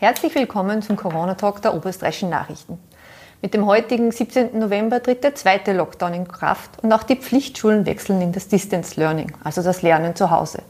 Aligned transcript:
Herzlich 0.00 0.32
willkommen 0.36 0.80
zum 0.80 0.94
Corona-Talk 0.94 1.60
der 1.60 1.74
Oberösterreichischen 1.74 2.30
Nachrichten. 2.30 2.78
Mit 3.42 3.52
dem 3.52 3.66
heutigen 3.66 4.12
17. 4.12 4.56
November 4.56 5.02
tritt 5.02 5.24
der 5.24 5.34
zweite 5.34 5.72
Lockdown 5.72 6.14
in 6.14 6.28
Kraft 6.28 6.70
und 6.84 6.92
auch 6.92 7.02
die 7.02 7.16
Pflichtschulen 7.16 7.84
wechseln 7.84 8.22
in 8.22 8.30
das 8.30 8.46
Distance 8.46 8.94
Learning, 8.94 9.32
also 9.42 9.60
das 9.60 9.82
Lernen 9.82 10.14
zu 10.14 10.30
Hause. 10.30 10.62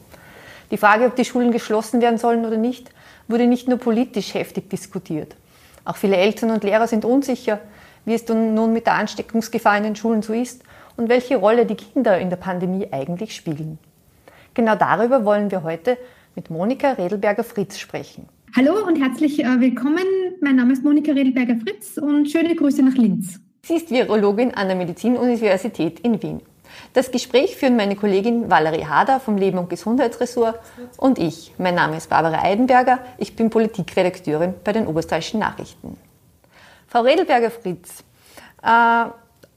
Die 0.71 0.79
Frage, 0.79 1.05
ob 1.05 1.15
die 1.15 1.27
Schulen 1.27 1.53
geschlossen 1.53 2.01
werden 2.01 2.17
sollen 2.17 2.47
oder 2.47 2.57
nicht, 2.57 2.91
wurde 3.29 3.47
nicht 3.47 3.69
nur 3.69 3.77
politisch 3.77 4.33
heftig 4.33 4.71
diskutiert. 4.71 5.37
Auch 5.85 5.97
viele 5.97 6.17
Eltern 6.17 6.51
und 6.51 6.65
Lehrer 6.65 6.89
sind 6.89 7.05
unsicher, 7.05 7.61
wie 8.07 8.15
es 8.15 8.27
nun 8.27 8.73
mit 8.73 8.87
der 8.87 8.95
Ansteckungsgefahr 8.95 9.77
in 9.77 9.83
den 9.83 9.97
Schulen 9.97 10.23
so 10.23 10.33
ist 10.33 10.63
und 10.97 11.11
welche 11.11 11.37
Rolle 11.37 11.67
die 11.67 11.77
Kinder 11.77 12.19
in 12.19 12.31
der 12.31 12.39
Pandemie 12.39 12.89
eigentlich 12.91 13.37
spielen. 13.37 13.79
Genau 14.55 14.75
darüber 14.75 15.27
wollen 15.27 15.51
wir 15.51 15.65
heute 15.65 15.99
mit 16.35 16.49
Monika 16.49 16.93
Redelberger-Fritz 16.93 17.77
sprechen. 17.77 18.27
Hallo 18.57 18.87
und 18.87 18.97
herzlich 18.97 19.45
äh, 19.45 19.61
willkommen. 19.61 20.05
Mein 20.41 20.57
Name 20.57 20.73
ist 20.73 20.83
Monika 20.83 21.13
Redelberger-Fritz 21.13 21.99
und 21.99 22.31
schöne 22.31 22.55
Grüße 22.55 22.83
nach 22.83 22.95
Linz. 22.95 23.39
Sie 23.63 23.75
ist 23.75 23.91
Virologin 23.91 24.55
an 24.55 24.69
der 24.69 24.77
Medizinuniversität 24.77 26.01
in 26.01 26.23
Wien. 26.23 26.41
Das 26.95 27.11
Gespräch 27.11 27.57
führen 27.57 27.77
meine 27.77 27.95
Kollegin 27.95 28.51
Valerie 28.51 28.87
Hader 28.87 29.21
vom 29.21 29.37
Leben- 29.37 29.59
und 29.59 29.69
Gesundheitsressort 29.69 30.59
und 30.97 31.19
ich. 31.19 31.53
Mein 31.59 31.75
Name 31.75 31.99
ist 31.99 32.09
Barbara 32.09 32.43
Eidenberger. 32.43 33.01
Ich 33.19 33.37
bin 33.37 33.51
Politikredakteurin 33.51 34.55
bei 34.65 34.73
den 34.73 34.87
Oberösterreichischen 34.87 35.41
Nachrichten. 35.41 35.99
Frau 36.87 37.03
Redelberger-Fritz, 37.03 38.03
äh, 38.63 39.11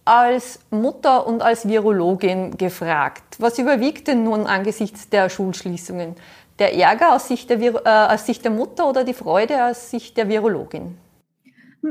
als 0.04 0.60
Mutter 0.72 1.28
und 1.28 1.42
als 1.42 1.68
Virologin 1.68 2.58
gefragt, 2.58 3.36
was 3.38 3.60
überwiegt 3.60 4.08
denn 4.08 4.24
nun 4.24 4.48
angesichts 4.48 5.10
der 5.10 5.30
Schulschließungen? 5.30 6.16
Der 6.62 6.78
Ärger 6.78 7.16
aus 7.16 7.28
Sicht 7.28 7.50
der, 7.50 7.60
äh, 7.60 8.14
aus 8.14 8.28
Sicht 8.28 8.44
der 8.44 8.52
Mutter 8.52 8.88
oder 8.88 9.04
die 9.04 9.16
Freude 9.16 9.66
aus 9.66 9.90
Sicht 9.90 10.16
der 10.16 10.30
Virologin? 10.30 10.94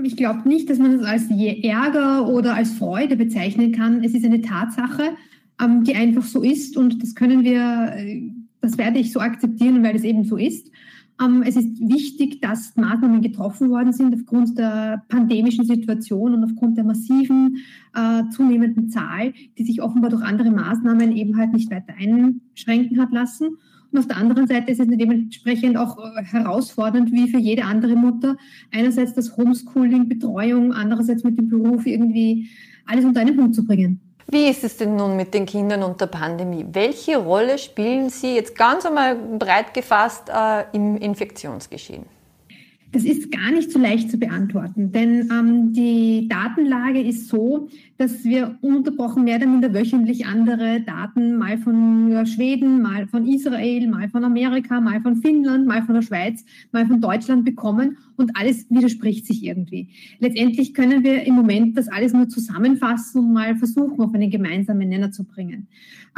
Ich 0.04 0.16
glaube 0.16 0.48
nicht, 0.48 0.70
dass 0.70 0.78
man 0.78 0.92
es 0.92 1.04
als 1.04 1.24
Ärger 1.28 2.28
oder 2.28 2.54
als 2.54 2.70
Freude 2.74 3.16
bezeichnen 3.16 3.72
kann. 3.72 4.04
Es 4.04 4.14
ist 4.14 4.24
eine 4.24 4.40
Tatsache, 4.40 5.16
ähm, 5.60 5.82
die 5.82 5.96
einfach 5.96 6.22
so 6.22 6.42
ist 6.42 6.76
und 6.76 7.02
das 7.02 7.16
können 7.16 7.42
wir, 7.42 7.92
äh, 7.96 8.22
das 8.60 8.78
werde 8.78 9.00
ich 9.00 9.12
so 9.12 9.18
akzeptieren, 9.18 9.82
weil 9.82 9.96
es 9.96 10.04
eben 10.04 10.22
so 10.24 10.36
ist. 10.36 10.70
Ähm, 11.20 11.42
es 11.44 11.56
ist 11.56 11.80
wichtig, 11.80 12.40
dass 12.40 12.76
Maßnahmen 12.76 13.22
getroffen 13.22 13.70
worden 13.70 13.92
sind 13.92 14.14
aufgrund 14.14 14.56
der 14.56 15.02
pandemischen 15.08 15.64
Situation 15.64 16.34
und 16.34 16.44
aufgrund 16.44 16.76
der 16.76 16.84
massiven 16.84 17.56
äh, 17.96 18.22
zunehmenden 18.30 18.88
Zahl, 18.88 19.34
die 19.58 19.64
sich 19.64 19.82
offenbar 19.82 20.10
durch 20.10 20.22
andere 20.22 20.52
Maßnahmen 20.52 21.10
eben 21.16 21.36
halt 21.36 21.52
nicht 21.52 21.72
weiter 21.72 21.94
einschränken 21.98 23.00
hat 23.00 23.10
lassen. 23.10 23.58
Und 23.92 23.98
auf 23.98 24.06
der 24.06 24.16
anderen 24.16 24.46
Seite 24.46 24.70
ist 24.70 24.80
es 24.80 24.86
dementsprechend 24.88 25.76
auch 25.76 25.98
äh, 25.98 26.22
herausfordernd, 26.22 27.12
wie 27.12 27.28
für 27.28 27.38
jede 27.38 27.64
andere 27.64 27.96
Mutter. 27.96 28.36
Einerseits 28.72 29.14
das 29.14 29.36
Homeschooling, 29.36 30.08
Betreuung, 30.08 30.72
andererseits 30.72 31.24
mit 31.24 31.38
dem 31.38 31.48
Beruf 31.48 31.86
irgendwie 31.86 32.48
alles 32.86 33.04
unter 33.04 33.20
einen 33.20 33.40
Hut 33.40 33.54
zu 33.54 33.64
bringen. 33.64 34.00
Wie 34.28 34.48
ist 34.48 34.62
es 34.62 34.76
denn 34.76 34.94
nun 34.94 35.16
mit 35.16 35.34
den 35.34 35.44
Kindern 35.44 35.82
und 35.82 36.00
der 36.00 36.06
Pandemie? 36.06 36.64
Welche 36.70 37.16
Rolle 37.16 37.58
spielen 37.58 38.10
sie 38.10 38.36
jetzt 38.36 38.56
ganz 38.56 38.86
einmal 38.86 39.16
breit 39.16 39.74
gefasst 39.74 40.30
äh, 40.32 40.64
im 40.72 40.96
Infektionsgeschehen? 40.96 42.04
Das 42.92 43.04
ist 43.04 43.30
gar 43.30 43.52
nicht 43.52 43.70
so 43.70 43.78
leicht 43.78 44.10
zu 44.10 44.18
beantworten, 44.18 44.90
denn 44.90 45.30
ähm, 45.30 45.72
die 45.72 46.26
Datenlage 46.28 47.00
ist 47.00 47.28
so, 47.28 47.68
dass 47.98 48.24
wir 48.24 48.58
unterbrochen 48.62 49.22
mehr 49.24 49.36
oder 49.36 49.46
minder 49.46 49.72
wöchentlich 49.72 50.26
andere 50.26 50.80
Daten 50.80 51.36
mal 51.36 51.56
von 51.58 52.26
Schweden, 52.26 52.82
mal 52.82 53.06
von 53.06 53.28
Israel, 53.28 53.86
mal 53.86 54.08
von 54.08 54.24
Amerika, 54.24 54.80
mal 54.80 55.00
von 55.02 55.16
Finnland, 55.16 55.66
mal 55.66 55.82
von 55.82 55.94
der 55.94 56.02
Schweiz, 56.02 56.44
mal 56.72 56.84
von 56.84 57.00
Deutschland 57.00 57.44
bekommen 57.44 57.96
und 58.16 58.36
alles 58.36 58.66
widerspricht 58.70 59.24
sich 59.24 59.44
irgendwie. 59.44 59.90
Letztendlich 60.18 60.74
können 60.74 61.04
wir 61.04 61.22
im 61.22 61.34
Moment 61.34 61.78
das 61.78 61.86
alles 61.86 62.12
nur 62.12 62.28
zusammenfassen 62.28 63.20
und 63.20 63.32
mal 63.32 63.54
versuchen, 63.56 64.00
auf 64.00 64.12
einen 64.14 64.30
gemeinsamen 64.30 64.88
Nenner 64.88 65.12
zu 65.12 65.22
bringen. 65.22 65.68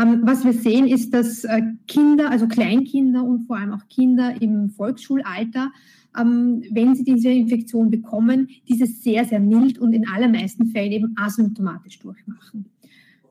Ähm, 0.00 0.20
was 0.22 0.42
wir 0.44 0.54
sehen, 0.54 0.86
ist, 0.86 1.12
dass 1.12 1.44
äh, 1.44 1.62
Kinder, 1.86 2.30
also 2.30 2.48
Kleinkinder 2.48 3.22
und 3.22 3.46
vor 3.46 3.58
allem 3.58 3.72
auch 3.72 3.88
Kinder 3.88 4.40
im 4.40 4.70
Volksschulalter, 4.70 5.70
ähm, 6.18 6.62
wenn 6.70 6.94
sie 6.94 7.04
diese 7.04 7.30
Infektion 7.30 7.90
bekommen, 7.90 8.48
diese 8.68 8.86
sehr, 8.86 9.24
sehr 9.24 9.40
mild 9.40 9.78
und 9.78 9.92
in 9.92 10.08
allermeisten 10.08 10.66
Fällen 10.66 10.92
eben 10.92 11.14
asymptomatisch 11.16 11.98
durchmachen. 11.98 12.66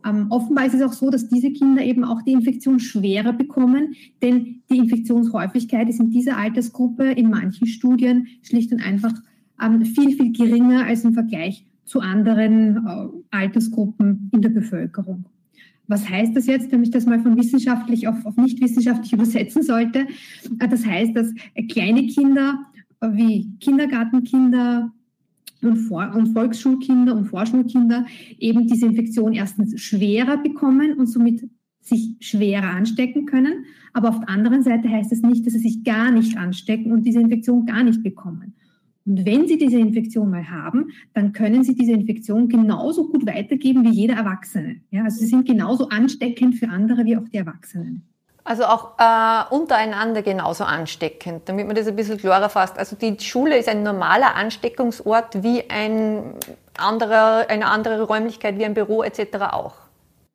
Ähm, 0.06 0.28
offenbar 0.30 0.66
ist 0.66 0.74
es 0.74 0.82
auch 0.82 0.94
so, 0.94 1.10
dass 1.10 1.28
diese 1.28 1.52
Kinder 1.52 1.84
eben 1.84 2.04
auch 2.04 2.22
die 2.24 2.32
Infektion 2.32 2.80
schwerer 2.80 3.34
bekommen, 3.34 3.94
denn 4.22 4.62
die 4.70 4.78
Infektionshäufigkeit 4.78 5.90
ist 5.90 6.00
in 6.00 6.10
dieser 6.10 6.38
Altersgruppe 6.38 7.12
in 7.12 7.30
manchen 7.30 7.68
Studien 7.68 8.28
schlicht 8.42 8.72
und 8.72 8.82
einfach 8.82 9.14
ähm, 9.62 9.86
viel, 9.86 10.16
viel 10.18 10.32
geringer 10.32 10.86
als 10.86 11.04
im 11.04 11.14
Vergleich 11.14 11.66
zu 11.86 12.00
anderen 12.00 12.78
äh, 12.78 13.08
Altersgruppen 13.32 14.32
in 14.34 14.42
der 14.42 14.50
Bevölkerung. 14.50 15.26
Was 15.88 16.10
heißt 16.10 16.36
das 16.36 16.46
jetzt, 16.46 16.72
wenn 16.72 16.84
ich 16.84 16.92
das 16.92 17.06
mal 17.06 17.20
von 17.20 17.38
wissenschaftlich 17.38 18.08
auf, 18.08 18.26
auf 18.26 18.38
nicht 18.38 18.62
wissenschaftlich 18.62 19.14
übersetzen 19.14 19.62
sollte? 19.62 20.08
Äh, 20.60 20.68
das 20.68 20.86
heißt, 20.86 21.16
dass 21.16 21.34
kleine 21.70 22.08
Kinder 22.08 22.66
wie 23.02 23.50
Kindergartenkinder 23.60 24.92
und, 25.62 25.78
Vor 25.78 26.14
und 26.16 26.34
Volksschulkinder 26.34 27.16
und 27.16 27.26
Vorschulkinder 27.26 28.06
eben 28.40 28.68
diese 28.68 28.86
Infektion 28.86 29.34
erstens 29.34 29.80
schwerer 29.80 30.38
bekommen 30.38 30.94
und 30.94 31.08
somit 31.08 31.48
sich 31.82 32.16
schwerer 32.20 32.70
anstecken 32.72 33.26
können. 33.26 33.66
Aber 33.94 34.10
auf 34.10 34.20
der 34.20 34.30
anderen 34.30 34.64
Seite 34.64 34.90
heißt 34.90 35.12
es 35.12 35.22
nicht, 35.22 35.46
dass 35.46 35.54
sie 35.54 35.60
sich 35.60 35.84
gar 35.84 36.12
nicht 36.12 36.38
anstecken 36.38 36.92
und 36.92 37.06
diese 37.06 37.20
Infektion 37.20 37.66
gar 37.66 37.84
nicht 37.84 38.04
bekommen. 38.04 38.54
Und 39.06 39.26
wenn 39.26 39.48
Sie 39.48 39.58
diese 39.58 39.80
Infektion 39.80 40.30
mal 40.30 40.48
haben, 40.50 40.92
dann 41.14 41.34
können 41.34 41.64
Sie 41.64 41.74
diese 41.74 41.92
Infektion 41.92 42.48
genauso 42.48 43.10
gut 43.10 43.26
weitergeben 43.26 43.84
wie 43.84 43.90
jeder 43.90 44.14
Erwachsene. 44.16 44.82
Ja, 44.92 45.04
also 45.04 45.20
sie 45.20 45.26
sind 45.26 45.48
genauso 45.48 45.90
ansteckend 45.90 46.56
für 46.56 46.70
andere 46.70 47.04
wie 47.06 47.18
auch 47.18 47.28
die 47.28 47.38
Erwachsenen. 47.38 48.04
Also 48.44 48.64
auch 48.66 48.98
äh, 48.98 49.54
untereinander 49.54 50.24
genauso 50.24 50.64
ansteckend, 50.64 51.44
damit 51.46 51.68
man 51.68 51.76
das 51.76 51.88
ein 51.88 51.96
bisschen 51.96 52.18
klarer 52.18 52.50
fasst. 52.50 52.78
Also 52.78 52.96
die 52.96 53.16
Schule 53.20 53.58
ist 53.58 53.70
ein 53.70 53.84
normaler 53.84 54.36
Ansteckungsort 54.36 55.44
wie 55.44 55.70
ein 55.70 56.34
anderer, 56.78 57.50
eine 57.50 57.68
andere 57.68 58.02
Räumlichkeit 58.04 58.58
wie 58.58 58.66
ein 58.66 58.74
Büro 58.74 59.04
etc. 59.04 59.38
auch. 59.52 59.76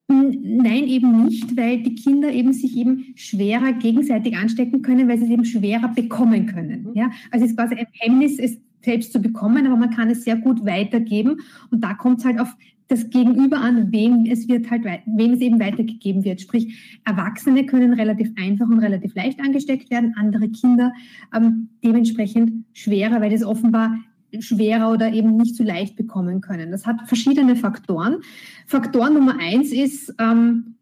Nein, 0.08 0.84
eben 0.84 1.24
nicht, 1.24 1.56
weil 1.56 1.82
die 1.82 1.96
Kinder 1.96 2.30
eben 2.30 2.52
sich 2.52 2.76
eben 2.76 3.12
schwerer 3.16 3.72
gegenseitig 3.72 4.36
anstecken 4.36 4.82
können, 4.82 5.08
weil 5.08 5.18
sie 5.18 5.24
es 5.24 5.30
eben 5.30 5.44
schwerer 5.44 5.88
bekommen 5.88 6.46
können. 6.46 6.88
Mhm. 6.90 6.94
Ja? 6.94 7.10
Also 7.32 7.44
es 7.44 7.50
ist 7.50 7.56
quasi 7.56 7.74
ein 7.74 7.88
Hemmnis, 7.92 8.38
es 8.38 8.58
selbst 8.84 9.12
zu 9.12 9.20
bekommen, 9.20 9.66
aber 9.66 9.76
man 9.76 9.90
kann 9.90 10.08
es 10.08 10.22
sehr 10.22 10.36
gut 10.36 10.64
weitergeben. 10.64 11.40
Und 11.72 11.82
da 11.82 11.94
kommt 11.94 12.20
es 12.20 12.24
halt 12.24 12.38
auf 12.38 12.54
das 12.88 13.10
Gegenüber 13.10 13.60
an, 13.60 13.90
wem 13.92 14.26
es 14.26 14.48
wird 14.48 14.70
halt, 14.70 14.84
wem 14.84 15.32
es 15.32 15.40
eben 15.40 15.58
weitergegeben 15.58 16.24
wird. 16.24 16.40
Sprich, 16.40 17.00
Erwachsene 17.04 17.66
können 17.66 17.94
relativ 17.94 18.30
einfach 18.36 18.68
und 18.68 18.78
relativ 18.78 19.14
leicht 19.14 19.40
angesteckt 19.40 19.90
werden, 19.90 20.14
andere 20.16 20.48
Kinder 20.48 20.92
ähm, 21.34 21.68
dementsprechend 21.84 22.64
schwerer, 22.72 23.20
weil 23.20 23.30
das 23.30 23.44
offenbar 23.44 23.98
schwerer 24.38 24.92
oder 24.92 25.12
eben 25.12 25.36
nicht 25.36 25.56
so 25.56 25.64
leicht 25.64 25.96
bekommen 25.96 26.40
können. 26.40 26.70
Das 26.70 26.86
hat 26.86 27.06
verschiedene 27.06 27.56
Faktoren. 27.56 28.18
Faktor 28.66 29.10
Nummer 29.10 29.36
eins 29.38 29.72
ist, 29.72 30.14
ähm, 30.18 30.76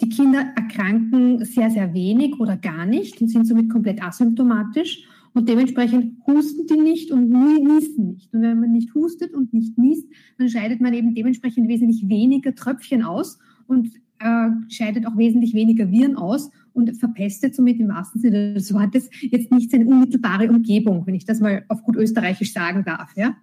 die 0.00 0.08
Kinder 0.08 0.52
erkranken 0.56 1.44
sehr, 1.44 1.70
sehr 1.70 1.92
wenig 1.92 2.38
oder 2.40 2.56
gar 2.56 2.86
nicht 2.86 3.20
und 3.20 3.28
sind 3.28 3.46
somit 3.46 3.70
komplett 3.70 4.02
asymptomatisch. 4.02 5.04
Und 5.32 5.48
dementsprechend 5.48 6.16
husten 6.26 6.66
die 6.66 6.80
nicht 6.80 7.12
und 7.12 7.30
niesen 7.30 8.08
nicht. 8.12 8.34
Und 8.34 8.42
wenn 8.42 8.60
man 8.60 8.72
nicht 8.72 8.94
hustet 8.94 9.32
und 9.32 9.52
nicht 9.52 9.78
niest, 9.78 10.08
dann 10.38 10.48
scheidet 10.48 10.80
man 10.80 10.92
eben 10.92 11.14
dementsprechend 11.14 11.68
wesentlich 11.68 12.08
weniger 12.08 12.54
Tröpfchen 12.54 13.02
aus 13.02 13.38
und 13.66 13.90
äh, 14.18 14.50
scheidet 14.68 15.06
auch 15.06 15.16
wesentlich 15.16 15.54
weniger 15.54 15.90
Viren 15.90 16.16
aus 16.16 16.50
und 16.72 16.96
verpestet 16.96 17.54
somit 17.54 17.78
im 17.78 17.88
wahrsten 17.88 18.20
Sinne 18.20 18.54
des 18.54 18.72
Wortes 18.74 19.08
jetzt 19.20 19.52
nicht 19.52 19.70
seine 19.70 19.86
unmittelbare 19.86 20.48
Umgebung, 20.48 21.06
wenn 21.06 21.14
ich 21.14 21.24
das 21.24 21.40
mal 21.40 21.64
auf 21.68 21.82
gut 21.82 21.96
österreichisch 21.96 22.52
sagen 22.52 22.84
darf. 22.84 23.16
Ja? 23.16 23.36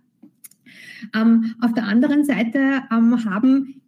Ähm, 1.16 1.56
auf 1.62 1.74
der 1.74 1.86
anderen 1.86 2.26
Seite 2.26 2.84
ähm, 2.92 3.26
haben 3.26 3.82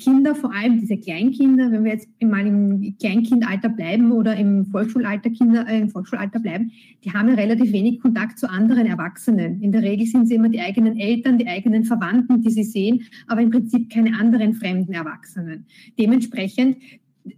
Kinder, 0.00 0.34
vor 0.34 0.52
allem 0.52 0.80
diese 0.80 0.96
Kleinkinder, 0.96 1.70
wenn 1.70 1.84
wir 1.84 1.92
jetzt 1.92 2.08
mal 2.20 2.46
im 2.46 2.96
Kleinkindalter 2.98 3.68
bleiben 3.68 4.10
oder 4.10 4.34
im 4.36 4.66
Volksschulalter 4.66 5.30
Kinder, 5.30 5.66
äh, 5.68 5.80
im 5.80 5.90
Volksschulalter 5.90 6.40
bleiben, 6.40 6.72
die 7.04 7.12
haben 7.12 7.28
ja 7.28 7.34
relativ 7.34 7.72
wenig 7.72 8.00
Kontakt 8.00 8.38
zu 8.38 8.50
anderen 8.50 8.86
Erwachsenen. 8.86 9.62
In 9.62 9.72
der 9.72 9.82
Regel 9.82 10.06
sind 10.06 10.26
sie 10.26 10.34
immer 10.34 10.48
die 10.48 10.60
eigenen 10.60 10.98
Eltern, 10.98 11.38
die 11.38 11.46
eigenen 11.46 11.84
Verwandten, 11.84 12.40
die 12.40 12.50
sie 12.50 12.64
sehen, 12.64 13.04
aber 13.26 13.42
im 13.42 13.50
Prinzip 13.50 13.90
keine 13.90 14.18
anderen 14.18 14.54
fremden 14.54 14.92
Erwachsenen. 14.92 15.66
Dementsprechend 15.98 16.78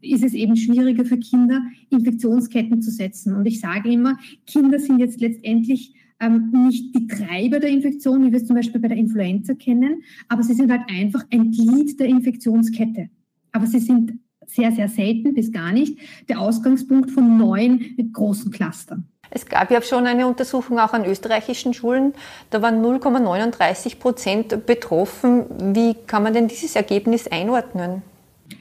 ist 0.00 0.24
es 0.24 0.34
eben 0.34 0.56
schwieriger 0.56 1.04
für 1.04 1.18
Kinder, 1.18 1.62
Infektionsketten 1.90 2.82
zu 2.82 2.90
setzen. 2.90 3.34
Und 3.34 3.46
ich 3.46 3.60
sage 3.60 3.90
immer, 3.90 4.18
Kinder 4.46 4.78
sind 4.78 4.98
jetzt 4.98 5.20
letztendlich 5.20 5.94
ähm, 6.20 6.50
nicht 6.66 6.94
die 6.94 7.06
Treiber 7.06 7.60
der 7.60 7.70
Infektion, 7.70 8.24
wie 8.24 8.32
wir 8.32 8.38
es 8.38 8.46
zum 8.46 8.56
Beispiel 8.56 8.80
bei 8.80 8.88
der 8.88 8.96
Influenza 8.96 9.54
kennen, 9.54 10.02
aber 10.28 10.42
sie 10.42 10.54
sind 10.54 10.70
halt 10.70 10.82
einfach 10.88 11.24
ein 11.30 11.50
Glied 11.50 11.98
der 12.00 12.06
Infektionskette. 12.06 13.08
Aber 13.52 13.66
sie 13.66 13.80
sind 13.80 14.18
sehr, 14.46 14.72
sehr 14.72 14.88
selten 14.88 15.34
bis 15.34 15.52
gar 15.52 15.72
nicht 15.72 15.98
der 16.28 16.40
Ausgangspunkt 16.40 17.10
von 17.10 17.36
neuen 17.36 17.96
großen 18.12 18.50
Clustern. 18.50 19.08
Es 19.30 19.46
gab 19.46 19.70
ja 19.70 19.82
schon 19.82 20.06
eine 20.06 20.26
Untersuchung 20.26 20.78
auch 20.78 20.94
an 20.94 21.04
österreichischen 21.04 21.74
Schulen. 21.74 22.14
Da 22.50 22.62
waren 22.62 22.82
0,39 22.82 23.98
Prozent 23.98 24.66
betroffen. 24.66 25.44
Wie 25.74 25.94
kann 26.06 26.22
man 26.22 26.32
denn 26.32 26.48
dieses 26.48 26.76
Ergebnis 26.76 27.26
einordnen? 27.26 28.02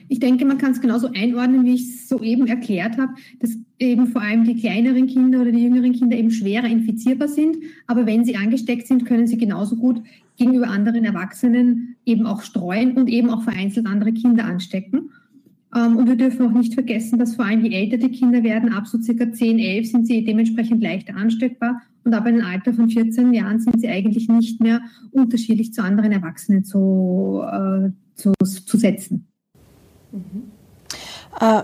Ich 0.10 0.20
denke, 0.20 0.46
man 0.46 0.58
kann 0.58 0.72
es 0.72 0.82
genauso 0.82 1.08
einordnen, 1.14 1.66
wie 1.66 1.74
ich 1.74 1.82
es 1.82 2.10
soeben 2.10 2.48
erklärt 2.48 2.98
habe, 2.98 3.14
dass 3.40 3.58
eben 3.80 4.08
vor 4.08 4.22
allem 4.22 4.44
die 4.44 4.56
kleineren 4.56 5.08
Kinder 5.08 5.42
oder 5.42 5.52
die 5.52 5.64
jüngeren 5.64 5.94
Kinder 5.94 6.18
eben 6.18 6.32
schwerer 6.32 6.68
infizierbar 6.68 7.28
sind. 7.28 7.58
Aber 7.86 8.06
wenn 8.06 8.26
sie 8.26 8.36
angesteckt 8.36 8.88
sind, 8.88 9.06
können 9.06 9.28
sie 9.28 9.38
genauso 9.38 9.76
gut 9.76 10.02
gegenüber 10.38 10.70
anderen 10.70 11.04
Erwachsenen 11.04 11.96
eben 12.06 12.26
auch 12.26 12.42
streuen 12.42 12.94
und 12.94 13.10
eben 13.10 13.30
auch 13.30 13.44
vereinzelt 13.44 13.88
andere 13.88 14.14
Kinder 14.14 14.46
anstecken. 14.46 15.12
Ähm, 15.76 15.98
und 15.98 16.08
wir 16.08 16.16
dürfen 16.16 16.48
auch 16.48 16.58
nicht 16.58 16.74
vergessen, 16.74 17.20
dass 17.20 17.36
vor 17.36 17.46
allem 17.46 17.64
je 17.64 17.74
älter 17.74 17.98
die 17.98 18.12
Kinder 18.12 18.44
werden, 18.44 18.72
ab 18.72 18.88
so 18.88 19.00
circa 19.02 19.32
10, 19.32 19.60
11 19.60 19.92
sind 19.92 20.08
sie 20.08 20.24
dementsprechend 20.24 20.82
leichter 20.82 21.16
ansteckbar 21.16 21.82
und 22.04 22.14
ab 22.14 22.26
einem 22.26 22.46
Alter 22.46 22.74
von 22.74 22.90
14 22.90 23.34
Jahren 23.34 23.60
sind 23.60 23.82
sie 23.82 23.90
eigentlich 23.90 24.30
nicht 24.30 24.62
mehr 24.62 24.82
unterschiedlich 25.12 25.74
zu 25.74 25.84
anderen 25.84 26.12
Erwachsenen 26.12 26.64
zu, 26.64 27.42
äh, 27.44 27.90
zu, 28.16 28.32
zu 28.40 28.78
setzen. 28.78 29.28
Mhm. 30.12 30.52
Äh, 31.40 31.64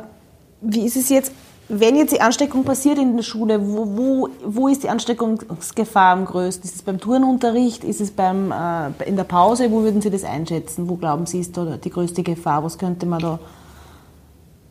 wie 0.62 0.86
ist 0.86 0.96
es 0.96 1.10
jetzt, 1.10 1.32
wenn 1.70 1.96
jetzt 1.96 2.14
die 2.14 2.22
Ansteckung 2.22 2.64
passiert 2.64 2.98
in 2.98 3.16
der 3.16 3.24
Schule, 3.24 3.66
wo, 3.66 3.98
wo, 3.98 4.30
wo 4.46 4.68
ist 4.68 4.84
die 4.84 4.90
Ansteckungsgefahr 4.90 6.14
am 6.14 6.26
größten? 6.26 6.66
Ist 6.66 6.76
es 6.76 6.82
beim 6.82 7.00
Turnunterricht? 7.00 7.84
Ist 7.84 8.02
es 8.02 8.12
beim, 8.12 8.52
äh, 8.52 9.08
in 9.08 9.16
der 9.16 9.24
Pause? 9.24 9.72
Wo 9.72 9.84
würden 9.84 10.02
Sie 10.02 10.10
das 10.10 10.24
einschätzen? 10.24 10.90
Wo 10.90 10.96
glauben 10.96 11.26
Sie, 11.26 11.40
ist 11.40 11.56
da 11.58 11.78
die 11.78 11.90
größte 11.90 12.24
Gefahr? 12.24 12.64
Was 12.64 12.78
könnte 12.78 13.06
man 13.06 13.22
da 13.22 13.40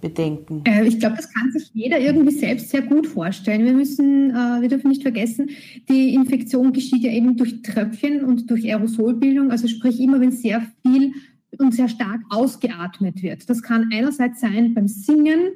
bedenken? 0.02 0.62
Äh, 0.64 0.86
ich 0.86 1.00
glaube, 1.00 1.16
das 1.16 1.32
kann 1.32 1.50
sich 1.52 1.70
jeder 1.72 1.98
irgendwie 1.98 2.34
selbst 2.34 2.68
sehr 2.68 2.82
gut 2.82 3.06
vorstellen. 3.06 3.64
Wir 3.64 3.72
müssen, 3.72 4.30
äh, 4.30 4.60
wir 4.60 4.68
dürfen 4.68 4.88
nicht 4.88 5.02
vergessen, 5.02 5.50
die 5.88 6.14
Infektion 6.14 6.74
geschieht 6.74 7.02
ja 7.02 7.10
eben 7.10 7.36
durch 7.38 7.62
Tröpfchen 7.62 8.22
und 8.22 8.50
durch 8.50 8.64
Aerosolbildung. 8.66 9.50
Also 9.50 9.66
sprich 9.66 9.98
immer, 10.00 10.20
wenn 10.20 10.32
sehr 10.32 10.62
viel 10.82 11.12
und 11.58 11.74
sehr 11.74 11.88
stark 11.88 12.20
ausgeatmet 12.30 13.22
wird. 13.22 13.48
Das 13.48 13.62
kann 13.62 13.90
einerseits 13.92 14.40
sein 14.40 14.74
beim 14.74 14.88
Singen 14.88 15.50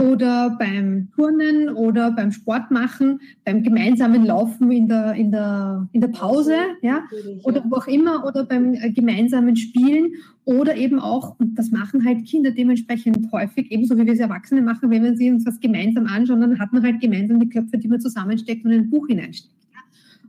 oder 0.00 0.56
beim 0.58 1.08
Turnen 1.14 1.68
oder 1.68 2.10
beim 2.10 2.32
Sportmachen, 2.32 3.20
beim 3.44 3.62
gemeinsamen 3.62 4.24
Laufen 4.24 4.70
in 4.70 4.88
der, 4.88 5.14
in 5.14 5.30
der, 5.30 5.88
in 5.92 6.00
der 6.00 6.08
Pause, 6.08 6.56
ja, 6.80 7.04
oder 7.44 7.64
wo 7.68 7.76
auch 7.76 7.86
immer, 7.86 8.24
oder 8.26 8.44
beim 8.44 8.74
äh, 8.74 8.90
gemeinsamen 8.90 9.56
Spielen 9.56 10.14
oder 10.44 10.76
eben 10.76 10.98
auch, 10.98 11.38
und 11.38 11.56
das 11.56 11.70
machen 11.70 12.04
halt 12.04 12.26
Kinder 12.26 12.50
dementsprechend 12.50 13.30
häufig, 13.30 13.70
ebenso 13.70 13.96
wie 13.96 14.06
wir 14.06 14.14
es 14.14 14.20
Erwachsene 14.20 14.62
machen, 14.62 14.90
wenn 14.90 15.04
wir 15.04 15.16
sie 15.16 15.30
uns 15.30 15.46
was 15.46 15.60
gemeinsam 15.60 16.06
anschauen, 16.06 16.40
dann 16.40 16.58
hat 16.58 16.72
man 16.72 16.82
halt 16.82 17.00
gemeinsam 17.00 17.38
die 17.38 17.48
Köpfe, 17.48 17.78
die 17.78 17.88
man 17.88 18.00
zusammensteckt 18.00 18.64
und 18.64 18.72
in 18.72 18.80
ein 18.82 18.90
Buch 18.90 19.06
hineinsteckt. 19.06 19.54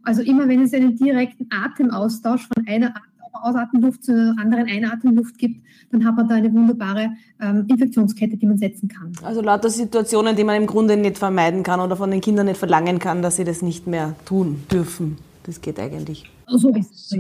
Also 0.04 0.22
immer 0.22 0.50
wenn 0.50 0.62
es 0.62 0.74
einen 0.74 0.98
direkten 0.98 1.48
Atemaustausch 1.50 2.48
von 2.54 2.68
einer 2.68 2.88
Art 2.88 3.13
Ausatmenluft 3.34 4.04
zu 4.04 4.14
einer 4.14 4.40
anderen 4.40 4.68
Einatmenluft 4.68 5.38
gibt, 5.38 5.64
dann 5.92 6.06
hat 6.06 6.16
man 6.16 6.28
da 6.28 6.36
eine 6.36 6.54
wunderbare 6.54 7.12
ähm, 7.42 7.66
Infektionskette, 7.68 8.38
die 8.38 8.46
man 8.46 8.58
setzen 8.58 8.88
kann. 8.88 9.12
Also 9.24 9.42
lauter 9.42 9.70
Situationen, 9.70 10.36
die 10.36 10.44
man 10.44 10.56
im 10.56 10.68
Grunde 10.68 10.98
nicht 10.98 11.18
vermeiden 11.18 11.64
kann 11.64 11.80
oder 11.80 11.96
von 11.96 12.12
den 12.12 12.22
Kindern 12.22 12.48
nicht 12.48 12.58
verlangen 12.58 13.00
kann, 13.00 13.22
dass 13.22 13.36
sie 13.36 13.44
das 13.44 13.62
nicht 13.62 13.88
mehr 13.88 14.16
tun 14.26 14.64
dürfen. 14.72 15.18
Das 15.46 15.60
geht 15.60 15.78
eigentlich. 15.80 16.32
So 16.48 16.70
ist 16.70 16.92
es. 16.94 17.18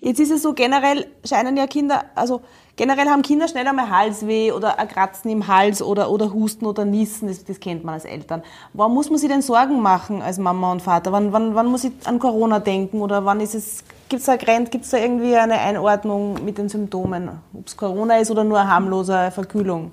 Jetzt 0.00 0.20
ist 0.20 0.30
es 0.30 0.42
so, 0.42 0.52
generell 0.52 1.06
scheinen 1.24 1.56
ja 1.56 1.66
Kinder, 1.66 2.04
also 2.14 2.42
generell 2.76 3.08
haben 3.08 3.22
Kinder 3.22 3.48
schnell 3.48 3.66
einmal 3.66 3.90
Halsweh 3.90 4.52
oder 4.52 4.78
ein 4.78 4.88
Kratzen 4.88 5.30
im 5.30 5.46
Hals 5.48 5.80
oder, 5.80 6.10
oder 6.10 6.32
Husten 6.32 6.66
oder 6.66 6.84
Niesen, 6.84 7.28
das, 7.28 7.44
das 7.44 7.60
kennt 7.60 7.84
man 7.84 7.94
als 7.94 8.04
Eltern. 8.04 8.42
Warum 8.74 8.94
muss 8.94 9.08
man 9.10 9.18
sich 9.18 9.28
denn 9.30 9.42
Sorgen 9.42 9.80
machen 9.80 10.20
als 10.20 10.38
Mama 10.38 10.72
und 10.72 10.82
Vater? 10.82 11.10
Wann, 11.12 11.32
wann, 11.32 11.54
wann 11.54 11.66
muss 11.66 11.84
ich 11.84 11.92
an 12.04 12.18
Corona 12.18 12.58
denken 12.60 13.00
oder 13.00 13.24
wann 13.24 13.40
ist 13.40 13.54
es, 13.54 13.84
gibt 14.08 14.20
es 14.20 14.26
da, 14.26 14.36
gibt's 14.36 14.90
da 14.90 14.98
irgendwie 14.98 15.36
eine 15.36 15.58
Einordnung 15.58 16.44
mit 16.44 16.58
den 16.58 16.68
Symptomen? 16.68 17.30
Ob 17.54 17.66
es 17.66 17.76
Corona 17.76 18.18
ist 18.18 18.30
oder 18.30 18.44
nur 18.44 18.58
eine 18.60 18.70
harmlose 18.70 19.30
Verkühlung? 19.30 19.92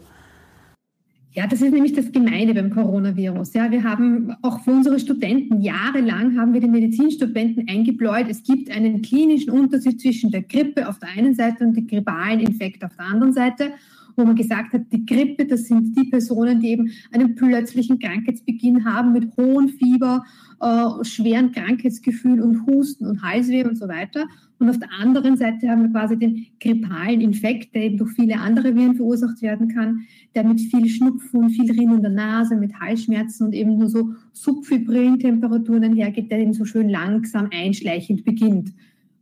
Ja, 1.36 1.48
das 1.48 1.62
ist 1.62 1.74
nämlich 1.74 1.92
das 1.92 2.14
Gemeine 2.14 2.54
beim 2.54 2.70
Coronavirus. 2.70 3.56
Ja, 3.56 3.70
wir 3.70 3.84
haben 3.84 4.34
auch 4.42 4.62
für 4.64 4.72
unsere 4.72 4.98
Studenten 5.00 5.60
jahrelang 5.60 6.40
haben 6.40 6.54
wir 6.54 6.62
den 6.62 6.72
Medizinstudenten 6.72 7.68
eingebläut. 7.68 8.28
Es 8.30 8.42
gibt 8.42 8.72
einen 8.72 9.02
klinischen 9.02 9.52
Unterschied 9.52 10.00
zwischen 10.00 10.32
der 10.32 10.44
Grippe 10.44 10.88
auf 10.88 10.98
der 11.00 11.10
einen 11.10 11.36
Seite 11.36 11.66
und 11.66 11.76
dem 11.76 11.88
grippalen 11.88 12.40
Infekt 12.40 12.86
auf 12.86 12.96
der 12.96 13.08
anderen 13.08 13.34
Seite 13.34 13.74
wo 14.16 14.24
man 14.24 14.36
gesagt 14.36 14.74
hat, 14.74 14.84
die 14.92 15.06
Grippe, 15.06 15.46
das 15.46 15.66
sind 15.66 15.98
die 15.98 16.06
Personen, 16.06 16.62
die 16.62 16.70
eben 16.70 16.92
einen 17.12 17.36
plötzlichen 17.36 18.00
Krankheitsbeginn 18.00 18.86
haben 18.86 19.12
mit 19.12 19.36
hohem 19.38 19.70
Fieber, 19.70 20.24
äh, 20.62 21.04
schweren 21.04 21.52
Krankheitsgefühl 21.52 22.42
und 22.42 22.66
Husten 22.66 23.06
und 23.06 23.22
Halsweh 23.22 23.66
und 23.66 23.78
so 23.78 23.88
weiter. 23.88 24.26
Und 24.58 24.70
auf 24.70 24.80
der 24.80 24.90
anderen 25.02 25.36
Seite 25.36 25.70
haben 25.70 25.84
wir 25.84 25.90
quasi 25.90 26.18
den 26.18 26.48
grippalen 26.62 27.20
Infekt, 27.20 27.76
der 27.76 27.84
eben 27.84 27.98
durch 27.98 28.12
viele 28.14 28.40
andere 28.40 28.74
Viren 28.76 28.96
verursacht 28.96 29.42
werden 29.42 29.68
kann, 29.68 30.02
der 30.34 30.46
mit 30.46 30.62
viel 30.62 30.88
Schnupfen 30.88 31.50
viel 31.50 31.72
rinnender 31.72 32.10
Nase, 32.10 32.56
mit 32.56 32.80
Halsschmerzen 32.80 33.48
und 33.48 33.54
eben 33.54 33.78
nur 33.78 33.90
so 33.90 34.14
subfibrillen 34.32 35.20
Temperaturen 35.20 35.84
einhergeht, 35.84 36.32
der 36.32 36.40
eben 36.40 36.54
so 36.54 36.64
schön 36.64 36.90
langsam 36.90 37.50
einschleichend 37.52 38.24
beginnt. 38.24 38.74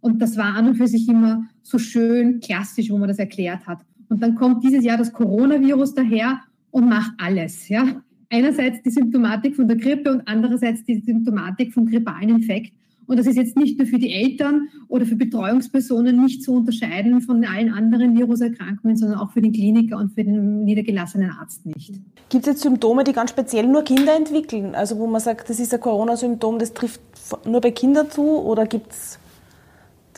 Und 0.01 0.21
das 0.21 0.37
war 0.37 0.55
an 0.55 0.67
und 0.67 0.75
für 0.75 0.87
sich 0.87 1.07
immer 1.07 1.45
so 1.61 1.79
schön 1.79 2.39
klassisch, 2.39 2.89
wo 2.91 2.97
man 2.97 3.07
das 3.07 3.19
erklärt 3.19 3.65
hat. 3.65 3.79
Und 4.09 4.21
dann 4.21 4.35
kommt 4.35 4.63
dieses 4.63 4.83
Jahr 4.83 4.97
das 4.97 5.13
Coronavirus 5.13 5.95
daher 5.95 6.41
und 6.71 6.89
macht 6.89 7.13
alles. 7.17 7.69
Ja? 7.69 8.03
Einerseits 8.29 8.83
die 8.83 8.89
Symptomatik 8.89 9.55
von 9.55 9.67
der 9.67 9.77
Grippe 9.77 10.11
und 10.11 10.27
andererseits 10.27 10.83
die 10.83 10.99
Symptomatik 10.99 11.73
vom 11.73 11.85
grippalen 11.85 12.29
Infekt. 12.29 12.73
Und 13.05 13.17
das 13.17 13.27
ist 13.27 13.35
jetzt 13.35 13.57
nicht 13.57 13.77
nur 13.77 13.87
für 13.87 13.99
die 13.99 14.11
Eltern 14.11 14.69
oder 14.87 15.05
für 15.05 15.15
Betreuungspersonen 15.15 16.21
nicht 16.21 16.43
zu 16.43 16.53
unterscheiden 16.53 17.21
von 17.21 17.43
allen 17.45 17.71
anderen 17.71 18.17
Viruserkrankungen, 18.17 18.95
sondern 18.95 19.19
auch 19.19 19.31
für 19.31 19.41
den 19.41 19.51
Kliniker 19.51 19.97
und 19.97 20.13
für 20.13 20.23
den 20.23 20.63
niedergelassenen 20.63 21.31
Arzt 21.31 21.65
nicht. 21.65 21.93
Gibt 22.29 22.47
es 22.47 22.53
jetzt 22.53 22.61
Symptome, 22.61 23.03
die 23.03 23.13
ganz 23.13 23.31
speziell 23.31 23.67
nur 23.67 23.83
Kinder 23.83 24.15
entwickeln? 24.15 24.75
Also 24.75 24.97
wo 24.97 25.07
man 25.07 25.21
sagt, 25.21 25.49
das 25.49 25.59
ist 25.59 25.73
ein 25.73 25.79
Corona-Symptom, 25.79 26.59
das 26.59 26.73
trifft 26.73 27.01
nur 27.45 27.61
bei 27.61 27.71
Kindern 27.71 28.09
zu 28.09 28.21
oder 28.21 28.65
gibt's, 28.65 29.19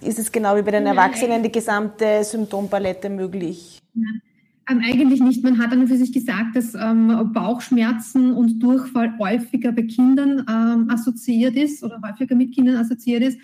ist 0.01 0.19
es 0.19 0.31
genau 0.31 0.55
wie 0.55 0.61
bei 0.61 0.71
den 0.71 0.85
Erwachsenen 0.85 1.41
die 1.41 1.51
gesamte 1.51 2.23
Symptompalette 2.23 3.09
möglich? 3.09 3.79
Ähm, 3.95 4.21
eigentlich 4.67 5.21
nicht. 5.21 5.44
Man 5.44 5.59
hat 5.59 5.71
dann 5.71 5.88
für 5.88 5.97
sich 5.97 6.12
gesagt, 6.12 6.56
dass 6.56 6.73
ähm, 6.75 7.31
Bauchschmerzen 7.33 8.31
und 8.31 8.62
Durchfall 8.62 9.17
häufiger 9.19 9.71
bei 9.71 9.83
Kindern 9.83 10.45
ähm, 10.50 10.89
assoziiert 10.89 11.56
ist 11.56 11.83
oder 11.83 12.01
häufiger 12.01 12.35
mit 12.35 12.53
Kindern 12.53 12.77
assoziiert 12.77 13.23
ist. 13.23 13.39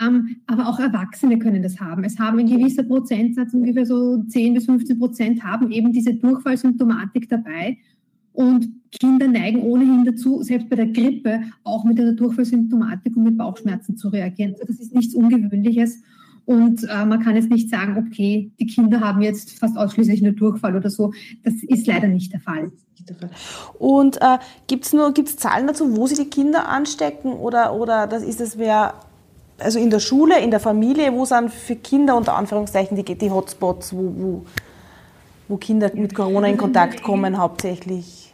Ähm, 0.00 0.36
aber 0.46 0.68
auch 0.68 0.78
Erwachsene 0.78 1.38
können 1.38 1.62
das 1.62 1.80
haben. 1.80 2.04
Es 2.04 2.18
haben 2.18 2.38
ein 2.38 2.46
gewisser 2.46 2.82
Prozentsatz, 2.82 3.54
ungefähr 3.54 3.86
so 3.86 4.22
10 4.24 4.54
bis 4.54 4.66
15 4.66 4.98
Prozent, 4.98 5.42
haben 5.42 5.70
eben 5.70 5.92
diese 5.92 6.14
Durchfallsymptomatik 6.14 7.28
dabei. 7.28 7.78
Und 8.32 8.68
Kinder 8.90 9.28
neigen 9.28 9.62
ohnehin 9.62 10.04
dazu, 10.04 10.42
selbst 10.42 10.68
bei 10.68 10.76
der 10.76 10.88
Grippe 10.88 11.40
auch 11.64 11.84
mit 11.84 11.98
einer 11.98 12.12
Durchfallsymptomatik 12.12 13.16
und 13.16 13.24
mit 13.24 13.38
Bauchschmerzen 13.38 13.96
zu 13.96 14.08
reagieren. 14.08 14.52
Also 14.52 14.64
das 14.66 14.80
ist 14.80 14.94
nichts 14.94 15.14
Ungewöhnliches. 15.14 16.02
Und 16.46 16.84
äh, 16.84 17.04
man 17.04 17.22
kann 17.22 17.34
jetzt 17.34 17.50
nicht 17.50 17.68
sagen, 17.68 18.06
okay, 18.06 18.50
die 18.60 18.66
Kinder 18.66 19.00
haben 19.00 19.20
jetzt 19.20 19.58
fast 19.58 19.76
ausschließlich 19.76 20.22
nur 20.22 20.32
Durchfall 20.32 20.76
oder 20.76 20.90
so. 20.90 21.12
Das 21.42 21.54
ist 21.54 21.86
leider 21.88 22.06
nicht 22.06 22.32
der 22.32 22.40
Fall. 22.40 22.70
Und 23.78 24.16
äh, 24.22 24.38
gibt 24.68 24.86
es 24.86 24.94
gibt's 25.14 25.36
Zahlen 25.36 25.66
dazu, 25.66 25.96
wo 25.96 26.06
sie 26.06 26.14
die 26.14 26.30
Kinder 26.30 26.68
anstecken 26.68 27.32
oder, 27.32 27.74
oder 27.74 28.06
das 28.06 28.22
ist 28.22 28.40
es 28.40 28.58
wer, 28.58 28.94
also 29.58 29.78
in 29.78 29.90
der 29.90 30.00
Schule, 30.00 30.40
in 30.40 30.50
der 30.50 30.60
Familie, 30.60 31.12
wo 31.12 31.24
sind 31.24 31.50
für 31.50 31.76
Kinder 31.76 32.16
unter 32.16 32.34
Anführungszeichen 32.34 32.96
die, 32.96 33.18
die 33.18 33.30
Hotspots, 33.30 33.92
wo, 33.92 34.12
wo, 34.16 34.46
wo 35.48 35.56
Kinder 35.56 35.90
mit 35.94 36.14
Corona 36.14 36.48
in 36.48 36.56
Kontakt 36.56 37.02
kommen 37.02 37.38
hauptsächlich? 37.38 38.32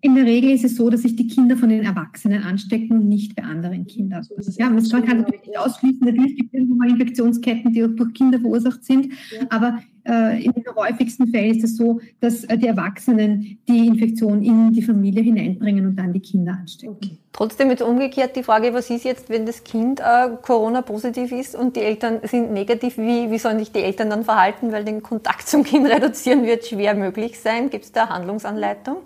In 0.00 0.14
der 0.14 0.24
Regel 0.24 0.50
ist 0.50 0.64
es 0.64 0.76
so, 0.76 0.90
dass 0.90 1.02
sich 1.02 1.16
die 1.16 1.26
Kinder 1.26 1.56
von 1.56 1.68
den 1.68 1.82
Erwachsenen 1.82 2.44
anstecken 2.44 2.98
und 2.98 3.08
nicht 3.08 3.34
bei 3.34 3.42
anderen 3.42 3.86
Kindern. 3.86 4.24
Ja, 4.56 4.70
man 4.70 4.88
kann 4.88 5.18
natürlich 5.18 5.46
nicht 5.46 5.58
ausschließen, 5.58 6.00
natürlich 6.00 6.36
gibt 6.36 6.54
es 6.54 6.68
mal 6.68 6.88
Infektionsketten, 6.88 7.72
die 7.72 7.84
auch 7.84 7.88
durch 7.88 8.14
Kinder 8.14 8.38
verursacht 8.38 8.84
sind, 8.84 9.12
aber 9.48 9.80
äh, 10.08 10.42
in 10.42 10.52
den 10.52 10.64
häufigsten 10.74 11.26
Fällen 11.28 11.56
ist 11.56 11.64
es 11.64 11.76
so, 11.76 12.00
dass 12.20 12.44
äh, 12.44 12.56
die 12.56 12.66
Erwachsenen 12.66 13.58
die 13.68 13.86
Infektion 13.86 14.42
in 14.42 14.72
die 14.72 14.82
Familie 14.82 15.22
hineinbringen 15.22 15.86
und 15.86 15.96
dann 15.96 16.12
die 16.12 16.20
Kinder 16.20 16.52
anstecken. 16.52 16.94
Okay. 16.94 17.18
Trotzdem 17.32 17.68
jetzt 17.70 17.82
umgekehrt 17.82 18.34
die 18.36 18.42
Frage, 18.42 18.72
was 18.72 18.90
ist 18.90 19.04
jetzt, 19.04 19.28
wenn 19.28 19.46
das 19.46 19.64
Kind 19.64 20.00
äh, 20.00 20.30
Corona-positiv 20.42 21.30
ist 21.32 21.54
und 21.54 21.76
die 21.76 21.80
Eltern 21.80 22.20
sind 22.22 22.52
negativ, 22.52 22.98
wie, 22.98 23.30
wie 23.30 23.38
sollen 23.38 23.58
sich 23.58 23.70
die 23.70 23.80
Eltern 23.80 24.10
dann 24.10 24.24
verhalten, 24.24 24.72
weil 24.72 24.84
den 24.84 25.02
Kontakt 25.02 25.48
zum 25.48 25.62
Kind 25.62 25.86
reduzieren 25.90 26.44
wird 26.44 26.64
schwer 26.66 26.94
möglich 26.94 27.38
sein? 27.38 27.68
Gibt 27.68 27.84
es 27.84 27.92
da 27.92 28.08
Handlungsanleitung? 28.08 28.96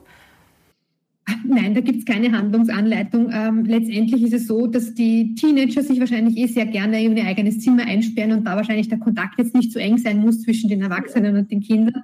Nein, 1.45 1.75
da 1.75 1.81
gibt 1.81 2.01
es 2.01 2.05
keine 2.05 2.33
Handlungsanleitung. 2.33 3.31
Ähm, 3.33 3.65
letztendlich 3.65 4.23
ist 4.23 4.33
es 4.33 4.47
so, 4.47 4.67
dass 4.67 4.95
die 4.95 5.35
Teenager 5.35 5.83
sich 5.83 6.01
wahrscheinlich 6.01 6.37
eh 6.37 6.47
sehr 6.47 6.67
gerne 6.67 7.03
in 7.03 7.17
ihr 7.17 7.25
eigenes 7.25 7.61
Zimmer 7.61 7.85
einsperren 7.85 8.33
und 8.33 8.45
da 8.45 8.57
wahrscheinlich 8.57 8.89
der 8.89 8.99
Kontakt 8.99 9.39
jetzt 9.39 9.55
nicht 9.55 9.73
so 9.73 9.79
eng 9.79 9.99
sein 9.99 10.19
muss 10.19 10.43
zwischen 10.43 10.69
den 10.69 10.83
Erwachsenen 10.83 11.37
und 11.37 11.51
den 11.51 11.61
Kindern. 11.61 12.03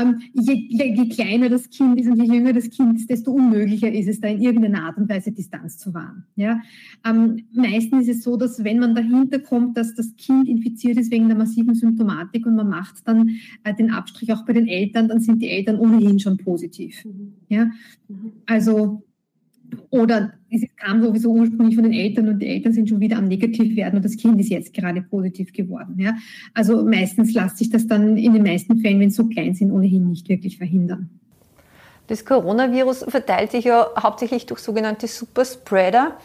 Ähm, 0.00 0.20
je, 0.32 0.54
je, 0.68 1.08
kleiner 1.08 1.48
das 1.48 1.68
Kind 1.70 1.98
ist 2.00 2.08
und 2.08 2.20
je 2.22 2.32
jünger 2.32 2.52
das 2.52 2.70
Kind 2.70 2.98
ist, 2.98 3.08
desto 3.08 3.32
unmöglicher 3.32 3.90
ist 3.90 4.08
es, 4.08 4.20
da 4.20 4.28
in 4.28 4.42
irgendeiner 4.42 4.84
Art 4.84 4.98
und 4.98 5.08
Weise 5.08 5.32
Distanz 5.32 5.78
zu 5.78 5.94
wahren. 5.94 6.24
Ja? 6.36 6.60
Ähm, 7.04 7.44
meistens 7.52 8.08
ist 8.08 8.18
es 8.18 8.24
so, 8.24 8.36
dass 8.36 8.62
wenn 8.62 8.78
man 8.78 8.94
dahinter 8.94 9.38
kommt, 9.38 9.76
dass 9.76 9.94
das 9.94 10.14
Kind 10.16 10.48
infiziert 10.48 10.98
ist 10.98 11.10
wegen 11.10 11.28
der 11.28 11.36
massiven 11.36 11.74
Symptomatik 11.74 12.46
und 12.46 12.56
man 12.56 12.68
macht 12.68 13.06
dann 13.06 13.36
äh, 13.64 13.74
den 13.74 13.90
Abstrich 13.90 14.32
auch 14.32 14.44
bei 14.44 14.52
den 14.52 14.68
Eltern, 14.68 15.08
dann 15.08 15.20
sind 15.20 15.40
die 15.40 15.50
Eltern 15.50 15.78
ohnehin 15.78 16.18
schon 16.18 16.36
positiv. 16.36 17.04
Mhm. 17.04 17.32
Ja? 17.48 17.70
Mhm. 18.08 18.32
Also 18.46 19.02
oder 19.90 20.32
es 20.50 20.62
kam 20.76 21.02
sowieso 21.02 21.32
ursprünglich 21.32 21.74
von 21.74 21.84
den 21.84 21.92
Eltern 21.92 22.28
und 22.28 22.38
die 22.40 22.46
Eltern 22.46 22.72
sind 22.72 22.88
schon 22.88 23.00
wieder 23.00 23.18
am 23.18 23.28
Negativwerden 23.28 23.96
und 23.96 24.04
das 24.04 24.16
Kind 24.16 24.40
ist 24.40 24.48
jetzt 24.48 24.72
gerade 24.72 25.02
positiv 25.02 25.52
geworden. 25.52 25.96
Ja? 25.98 26.14
Also 26.54 26.84
meistens 26.84 27.34
lässt 27.34 27.58
sich 27.58 27.70
das 27.70 27.86
dann 27.86 28.16
in 28.16 28.32
den 28.32 28.42
meisten 28.42 28.78
Fällen, 28.78 29.00
wenn 29.00 29.08
es 29.08 29.16
so 29.16 29.26
klein 29.26 29.54
sind, 29.54 29.72
ohnehin 29.72 30.08
nicht 30.08 30.28
wirklich 30.28 30.58
verhindern. 30.58 31.10
Das 32.06 32.24
Coronavirus 32.24 33.04
verteilt 33.08 33.50
sich 33.50 33.64
ja 33.64 33.88
hauptsächlich 34.00 34.46
durch 34.46 34.60
sogenannte 34.60 35.08
Superspreader. 35.08 36.16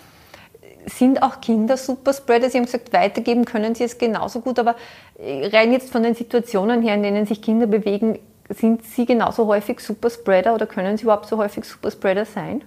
Sind 0.86 1.24
auch 1.24 1.42
Kinder 1.42 1.78
Superspreader? 1.78 2.50
Sie 2.50 2.58
haben 2.58 2.66
gesagt, 2.66 2.94
weitergeben 2.94 3.46
können 3.46 3.74
sie 3.74 3.84
es 3.84 3.98
genauso 3.98 4.42
gut, 4.42 4.60
aber 4.60 4.76
rein 5.20 5.72
jetzt 5.72 5.92
von 5.92 6.04
den 6.04 6.14
Situationen 6.14 6.82
her, 6.82 6.96
in 6.96 7.04
denen 7.04 7.26
sich 7.26 7.42
Kinder 7.42 7.68
bewegen, 7.68 8.20
sind 8.50 8.84
sie 8.84 9.06
genauso 9.06 9.48
häufig 9.48 9.80
Superspreader 9.80 10.54
oder 10.54 10.68
können 10.68 10.98
sie 10.98 11.04
überhaupt 11.04 11.28
so 11.28 11.38
häufig 11.38 11.64
Superspreader 11.66 12.26
sein? 12.26 12.64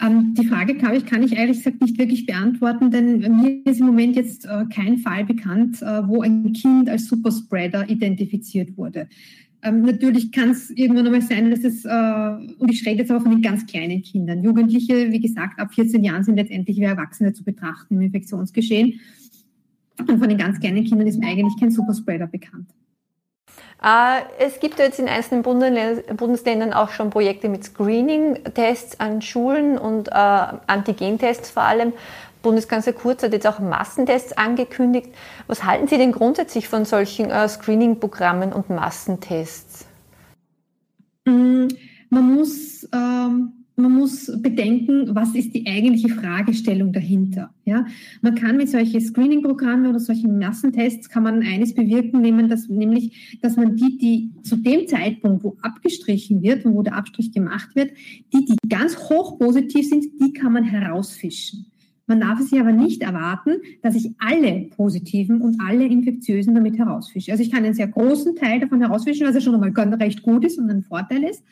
Ähm, 0.00 0.34
die 0.34 0.46
Frage, 0.46 0.74
glaube 0.74 0.96
ich, 0.96 1.06
kann 1.06 1.22
ich 1.22 1.36
ehrlich 1.36 1.58
gesagt 1.58 1.80
nicht 1.80 1.98
wirklich 1.98 2.26
beantworten, 2.26 2.90
denn 2.90 3.18
mir 3.18 3.60
ist 3.64 3.80
im 3.80 3.86
Moment 3.86 4.16
jetzt 4.16 4.46
äh, 4.46 4.64
kein 4.72 4.98
Fall 4.98 5.24
bekannt, 5.24 5.82
äh, 5.82 6.06
wo 6.06 6.22
ein 6.22 6.52
Kind 6.52 6.88
als 6.88 7.06
Superspreader 7.06 7.88
identifiziert 7.90 8.76
wurde. 8.76 9.08
Ähm, 9.62 9.82
natürlich 9.82 10.30
kann 10.30 10.50
es 10.50 10.70
irgendwann 10.70 11.06
einmal 11.06 11.22
sein, 11.22 11.50
dass 11.50 11.64
es, 11.64 11.84
äh, 11.84 12.54
und 12.58 12.70
ich 12.70 12.86
rede 12.86 13.00
jetzt 13.00 13.10
aber 13.10 13.22
von 13.22 13.32
den 13.32 13.42
ganz 13.42 13.66
kleinen 13.66 14.02
Kindern. 14.02 14.42
Jugendliche, 14.42 15.10
wie 15.10 15.20
gesagt, 15.20 15.58
ab 15.58 15.74
14 15.74 16.04
Jahren 16.04 16.22
sind 16.22 16.36
letztendlich 16.36 16.76
wie 16.76 16.84
Erwachsene 16.84 17.32
zu 17.32 17.42
betrachten 17.42 17.96
im 17.96 18.02
Infektionsgeschehen. 18.02 19.00
Und 19.98 20.18
von 20.18 20.28
den 20.28 20.38
ganz 20.38 20.60
kleinen 20.60 20.84
Kindern 20.84 21.08
ist 21.08 21.18
mir 21.18 21.26
eigentlich 21.26 21.58
kein 21.58 21.72
Superspreader 21.72 22.28
bekannt. 22.28 22.68
Äh, 23.82 24.22
es 24.38 24.60
gibt 24.60 24.78
jetzt 24.78 24.98
in 24.98 25.08
einzelnen 25.08 25.42
Bundesländern 25.42 26.72
auch 26.72 26.90
schon 26.90 27.10
Projekte 27.10 27.48
mit 27.48 27.64
Screening-Tests 27.64 28.98
an 29.00 29.22
Schulen 29.22 29.78
und 29.78 30.08
äh, 30.08 30.12
Antigentests 30.12 31.50
vor 31.50 31.62
allem. 31.62 31.92
Bundeskanzler 32.42 32.92
Kurz 32.92 33.22
hat 33.22 33.32
jetzt 33.32 33.46
auch 33.46 33.58
Massentests 33.58 34.36
angekündigt. 34.36 35.10
Was 35.48 35.64
halten 35.64 35.88
Sie 35.88 35.98
denn 35.98 36.12
grundsätzlich 36.12 36.68
von 36.68 36.84
solchen 36.84 37.30
äh, 37.30 37.48
Screening-Programmen 37.48 38.52
und 38.52 38.70
Massentests? 38.70 39.86
Mm, 41.24 41.66
man 42.10 42.34
muss 42.34 42.88
ähm 42.92 43.57
man 43.78 43.92
muss 43.92 44.30
bedenken, 44.42 45.14
was 45.14 45.34
ist 45.34 45.54
die 45.54 45.66
eigentliche 45.66 46.08
Fragestellung 46.08 46.92
dahinter. 46.92 47.50
Ja? 47.64 47.86
Man 48.22 48.34
kann 48.34 48.56
mit 48.56 48.68
solchen 48.68 49.00
Screening-Programmen 49.00 49.86
oder 49.86 50.00
solchen 50.00 50.38
Massentests 50.38 51.08
kann 51.08 51.22
man 51.22 51.42
eines 51.42 51.74
bewirken, 51.74 52.20
nämlich, 52.20 53.38
dass 53.40 53.56
man 53.56 53.76
die, 53.76 53.98
die 53.98 54.30
zu 54.42 54.56
dem 54.56 54.88
Zeitpunkt, 54.88 55.44
wo 55.44 55.56
abgestrichen 55.62 56.42
wird 56.42 56.64
und 56.64 56.74
wo 56.74 56.82
der 56.82 56.96
Abstrich 56.96 57.32
gemacht 57.32 57.74
wird, 57.74 57.92
die, 58.32 58.44
die 58.44 58.68
ganz 58.68 58.98
hoch 58.98 59.38
positiv 59.38 59.88
sind, 59.88 60.04
die 60.20 60.32
kann 60.32 60.52
man 60.52 60.64
herausfischen. 60.64 61.66
Man 62.08 62.20
darf 62.20 62.40
es 62.40 62.48
sich 62.48 62.58
aber 62.58 62.72
nicht 62.72 63.02
erwarten, 63.02 63.58
dass 63.82 63.94
ich 63.94 64.10
alle 64.18 64.70
positiven 64.74 65.42
und 65.42 65.60
alle 65.60 65.84
infektiösen 65.84 66.54
damit 66.54 66.78
herausfische. 66.78 67.30
Also 67.30 67.42
ich 67.42 67.50
kann 67.52 67.64
einen 67.64 67.74
sehr 67.74 67.88
großen 67.88 68.34
Teil 68.34 68.60
davon 68.60 68.80
herausfischen, 68.80 69.26
was 69.26 69.34
ja 69.34 69.42
schon 69.42 69.54
einmal 69.54 69.72
ganz 69.72 69.94
recht 70.00 70.22
gut 70.22 70.42
ist 70.46 70.58
und 70.58 70.70
ein 70.70 70.82
Vorteil 70.82 71.22
ist. 71.22 71.44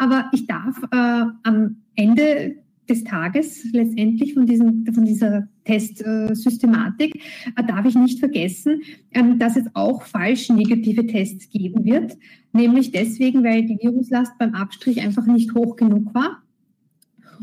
Aber 0.00 0.30
ich 0.32 0.46
darf 0.46 0.82
äh, 0.92 1.24
am 1.42 1.76
Ende 1.94 2.56
des 2.88 3.04
Tages 3.04 3.70
letztendlich 3.70 4.32
von, 4.32 4.46
diesen, 4.46 4.86
von 4.94 5.04
dieser 5.04 5.46
Testsystematik 5.66 7.22
äh, 7.54 7.64
darf 7.64 7.84
ich 7.84 7.96
nicht 7.96 8.18
vergessen, 8.18 8.80
ähm, 9.12 9.38
dass 9.38 9.56
es 9.56 9.66
auch 9.74 10.02
falsch 10.04 10.48
negative 10.48 11.06
Tests 11.06 11.50
geben 11.50 11.84
wird. 11.84 12.16
Nämlich 12.54 12.92
deswegen, 12.92 13.44
weil 13.44 13.66
die 13.66 13.78
Viruslast 13.78 14.38
beim 14.38 14.54
Abstrich 14.54 15.02
einfach 15.02 15.26
nicht 15.26 15.54
hoch 15.54 15.76
genug 15.76 16.14
war. 16.14 16.42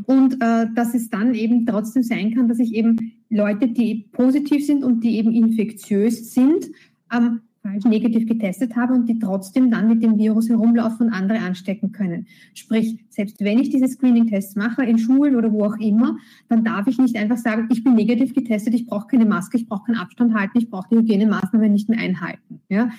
Und 0.07 0.41
äh, 0.41 0.65
dass 0.73 0.95
es 0.95 1.11
dann 1.11 1.35
eben 1.35 1.67
trotzdem 1.67 2.01
sein 2.01 2.33
kann, 2.33 2.47
dass 2.47 2.57
ich 2.57 2.73
eben 2.73 3.13
Leute, 3.29 3.67
die 3.67 4.07
positiv 4.11 4.65
sind 4.65 4.83
und 4.83 5.03
die 5.03 5.17
eben 5.17 5.31
infektiös 5.31 6.33
sind, 6.33 6.65
ähm, 7.13 7.41
falsch 7.67 7.85
negativ 7.85 8.27
getestet 8.27 8.75
habe 8.75 8.93
und 8.93 9.07
die 9.09 9.19
trotzdem 9.19 9.69
dann 9.69 9.89
mit 9.89 10.01
dem 10.01 10.17
Virus 10.17 10.49
herumlaufen 10.49 11.07
und 11.07 11.13
andere 11.13 11.39
anstecken 11.39 11.91
können. 11.91 12.27
Sprich, 12.53 12.97
selbst 13.09 13.41
wenn 13.41 13.59
ich 13.59 13.69
diese 13.69 13.87
Screening-Tests 13.87 14.55
mache, 14.55 14.83
in 14.83 14.97
Schulen 14.97 15.35
oder 15.35 15.51
wo 15.51 15.65
auch 15.65 15.77
immer, 15.77 16.17
dann 16.49 16.63
darf 16.63 16.87
ich 16.87 16.97
nicht 16.97 17.15
einfach 17.17 17.37
sagen, 17.37 17.67
ich 17.71 17.83
bin 17.83 17.95
negativ 17.95 18.33
getestet, 18.33 18.73
ich 18.73 18.85
brauche 18.85 19.07
keine 19.07 19.25
Maske, 19.25 19.57
ich 19.57 19.67
brauche 19.67 19.85
keinen 19.85 19.97
Abstand 19.97 20.33
halten, 20.33 20.57
ich 20.57 20.69
brauche 20.69 20.87
die 20.89 20.97
Hygienemaßnahmen 20.97 21.71
nicht 21.71 21.89
mehr 21.89 21.99
einhalten. 21.99 22.61
Ja? 22.69 22.89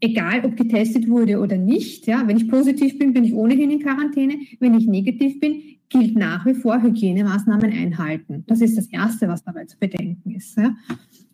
Egal, 0.00 0.44
ob 0.44 0.56
getestet 0.56 1.08
wurde 1.08 1.40
oder 1.40 1.56
nicht. 1.56 2.06
Ja? 2.06 2.26
Wenn 2.26 2.36
ich 2.36 2.48
positiv 2.48 2.98
bin, 2.98 3.12
bin 3.12 3.24
ich 3.24 3.34
ohnehin 3.34 3.70
in 3.70 3.80
Quarantäne. 3.80 4.34
Wenn 4.60 4.74
ich 4.74 4.86
negativ 4.86 5.40
bin, 5.40 5.62
gilt 5.88 6.16
nach 6.16 6.44
wie 6.46 6.54
vor 6.54 6.82
Hygienemaßnahmen 6.82 7.72
einhalten. 7.72 8.44
Das 8.46 8.60
ist 8.60 8.76
das 8.76 8.86
Erste, 8.86 9.28
was 9.28 9.42
dabei 9.44 9.64
zu 9.64 9.78
bedenken 9.78 10.32
ist. 10.32 10.56
Ja? 10.56 10.74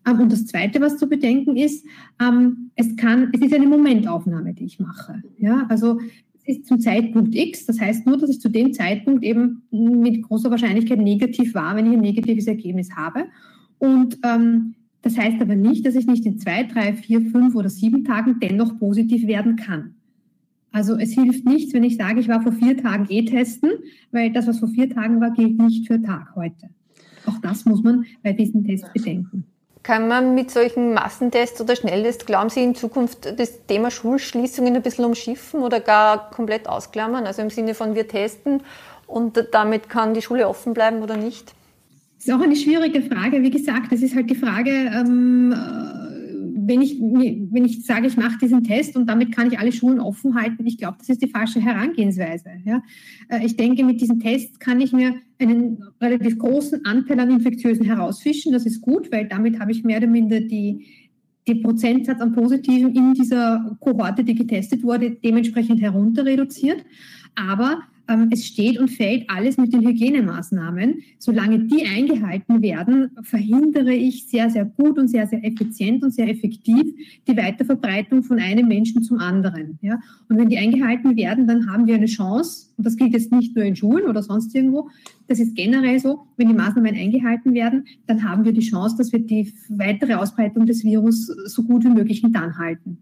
Ähm, 0.07 0.21
und 0.21 0.33
das 0.33 0.47
Zweite, 0.47 0.81
was 0.81 0.99
zu 0.99 1.09
bedenken 1.09 1.57
ist, 1.57 1.85
ähm, 2.21 2.71
es 2.77 2.97
kann, 2.97 3.31
es 3.33 3.41
ist 3.41 3.55
eine 3.55 3.67
Momentaufnahme, 3.67 4.55
die 4.55 4.65
ich 4.65 4.79
mache. 4.81 5.23
Ja, 5.39 5.67
also 5.69 6.01
es 6.45 6.57
ist 6.57 6.67
zum 6.67 6.81
Zeitpunkt 6.81 7.35
X. 7.35 7.67
Das 7.67 7.81
heißt 7.81 8.07
nur, 8.07 8.19
dass 8.19 8.31
ich 8.31 8.41
zu 8.41 8.49
dem 8.49 8.73
Zeitpunkt 8.73 9.25
eben 9.25 9.63
mit 9.71 10.23
großer 10.23 10.51
Wahrscheinlichkeit 10.51 10.99
negativ 10.99 11.55
war, 11.55 11.77
wenn 11.77 11.87
ich 11.87 11.93
ein 11.93 12.01
negatives 12.01 12.47
Ergebnis 12.47 12.91
habe. 12.97 13.27
Und 13.79 14.19
ähm, 14.25 14.75
das 15.03 15.19
heißt 15.19 15.41
aber 15.41 15.57
nicht, 15.57 15.85
dass 15.85 15.97
ich 15.97 16.07
nicht 16.07 16.25
in 16.27 16.39
zwei, 16.39 16.63
drei, 16.65 16.95
vier, 16.95 17.21
fünf 17.21 17.55
oder 17.55 17.69
sieben 17.69 18.05
Tagen 18.05 18.39
dennoch 18.41 18.79
positiv 18.79 19.27
werden 19.27 19.57
kann. 19.57 19.95
Also 20.71 20.97
es 20.97 21.13
hilft 21.13 21.45
nichts, 21.45 21.75
wenn 21.75 21.85
ich 21.85 21.97
sage, 21.97 22.21
ich 22.21 22.29
war 22.29 22.41
vor 22.41 22.53
vier 22.53 22.77
Tagen 22.77 23.07
eh 23.11 23.25
testen, 23.25 23.71
weil 24.11 24.33
das, 24.33 24.47
was 24.47 24.59
vor 24.59 24.69
vier 24.69 24.89
Tagen 24.89 25.21
war, 25.21 25.33
gilt 25.33 25.61
nicht 25.61 25.87
für 25.87 26.01
Tag 26.01 26.35
heute. 26.35 26.71
Auch 27.27 27.39
das 27.39 27.67
muss 27.67 27.83
man 27.83 28.07
bei 28.23 28.33
diesem 28.33 28.65
Test 28.65 28.91
bedenken. 28.93 29.45
Kann 29.83 30.07
man 30.07 30.35
mit 30.37 30.51
solchen 30.51 30.95
Massentests 30.95 31.61
oder 31.61 31.75
Schnelltests, 31.75 32.25
glauben 32.25 32.51
Sie, 32.51 32.63
in 32.63 32.75
Zukunft 32.77 33.39
das 33.39 33.67
Thema 33.67 33.91
Schulschließungen 33.91 34.77
ein 34.77 34.83
bisschen 34.83 35.05
umschiffen 35.05 35.63
oder 35.63 35.81
gar 35.81 36.31
komplett 36.31 36.69
ausklammern? 36.69 37.27
Also 37.27 37.43
im 37.43 37.51
Sinne 37.51 37.75
von 37.75 37.97
wir 37.97 38.07
testen 38.07 38.63
und 39.09 39.49
damit 39.51 39.89
kann 39.89 40.15
die 40.15 40.23
Schule 40.23 40.49
offen 40.49 40.73
bleiben 40.73 41.03
oder 41.03 41.17
nicht? 41.17 41.53
Das 42.17 42.29
ist 42.29 42.33
auch 42.33 42.41
eine 42.41 42.55
schwierige 42.55 43.03
Frage. 43.03 43.43
Wie 43.43 43.51
gesagt, 43.51 43.91
das 43.91 44.01
ist 44.01 44.15
halt 44.15 44.31
die 44.31 44.37
Frage, 44.37 44.71
ähm, 44.71 45.53
wenn 46.67 46.83
ich, 46.83 47.01
wenn 47.01 47.65
ich 47.65 47.85
sage, 47.85 48.07
ich 48.07 48.17
mache 48.17 48.39
diesen 48.39 48.63
Test 48.65 48.97
und 48.97 49.09
damit 49.09 49.35
kann 49.35 49.49
ich 49.51 49.59
alle 49.59 49.73
Schulen 49.73 50.01
offen 50.01 50.35
halten, 50.35 50.67
ich 50.67 50.79
glaube, 50.79 50.97
das 50.99 51.09
ist 51.09 51.23
die 51.23 51.29
falsche 51.29 51.61
Herangehensweise. 51.61 52.51
Ja? 52.65 52.83
Äh, 53.29 53.45
ich 53.45 53.57
denke, 53.57 53.85
mit 53.85 54.01
diesem 54.01 54.21
Test 54.21 54.61
kann 54.61 54.81
ich 54.81 54.93
mir 54.93 55.15
einen 55.39 55.83
relativ 56.01 56.39
großen 56.39 56.85
Anteil 56.85 57.21
an 57.21 57.31
Infektiösen 57.31 57.85
herausfischen. 57.85 58.53
Das 58.53 58.67
ist 58.67 58.81
gut, 58.81 59.11
weil 59.13 59.29
damit 59.29 59.59
habe 59.59 59.73
ich 59.73 59.85
mehr 59.85 59.99
oder 59.99 60.07
minder 60.07 60.41
die, 60.41 60.87
die 61.47 61.57
Prozentsatz 61.57 62.21
an 62.21 62.33
Positiven 62.33 62.95
in 62.95 63.15
dieser 63.15 63.77
Kohorte, 63.81 64.25
die 64.25 64.35
getestet 64.35 64.83
wurde, 64.83 65.11
dementsprechend 65.11 65.81
herunter 65.81 66.25
reduziert. 66.25 66.85
Aber 67.35 67.83
es 68.31 68.47
steht 68.47 68.79
und 68.79 68.89
fällt 68.89 69.29
alles 69.29 69.57
mit 69.57 69.73
den 69.73 69.87
Hygienemaßnahmen. 69.87 71.03
Solange 71.19 71.61
die 71.61 71.87
eingehalten 71.87 72.63
werden, 72.63 73.11
verhindere 73.23 73.93
ich 73.93 74.27
sehr, 74.27 74.51
sehr 74.51 74.65
gut 74.65 74.99
und 74.99 75.09
sehr, 75.09 75.27
sehr 75.27 75.45
effizient 75.45 76.03
und 76.03 76.13
sehr 76.13 76.29
effektiv 76.29 76.95
die 77.27 77.37
Weiterverbreitung 77.37 78.23
von 78.23 78.39
einem 78.39 78.69
Menschen 78.69 79.03
zum 79.03 79.19
anderen. 79.19 79.79
Ja? 79.83 80.01
Und 80.29 80.37
wenn 80.39 80.49
die 80.49 80.59
eingehalten 80.59 81.17
werden, 81.17 81.47
dann 81.47 81.71
haben 81.71 81.87
wir 81.87 81.95
eine 81.95 82.07
Chance, 82.07 82.69
und 82.77 82.87
das 82.87 82.97
gilt 82.97 83.13
jetzt 83.13 83.33
nicht 83.33 83.55
nur 83.55 83.65
in 83.65 83.77
Schulen 83.77 84.07
oder 84.07 84.23
sonst 84.23 84.55
irgendwo, 84.55 84.89
das 85.29 85.39
ist 85.39 85.55
generell 85.55 85.99
so, 85.99 86.27
wenn 86.37 86.49
die 86.49 86.55
Maßnahmen 86.55 86.95
eingehalten 86.95 87.55
werden, 87.55 87.85
dann 88.07 88.23
haben 88.29 88.45
wir 88.45 88.53
die 88.53 88.61
Chance, 88.61 88.97
dass 88.99 89.13
wir 89.13 89.21
die 89.21 89.53
weitere 89.69 90.15
Ausbreitung 90.15 90.67
des 90.67 90.85
Virus 90.85 91.27
so 91.27 91.63
gut 91.63 91.85
wie 91.85 91.91
möglich 91.91 92.21
hintanhalten. 92.21 92.99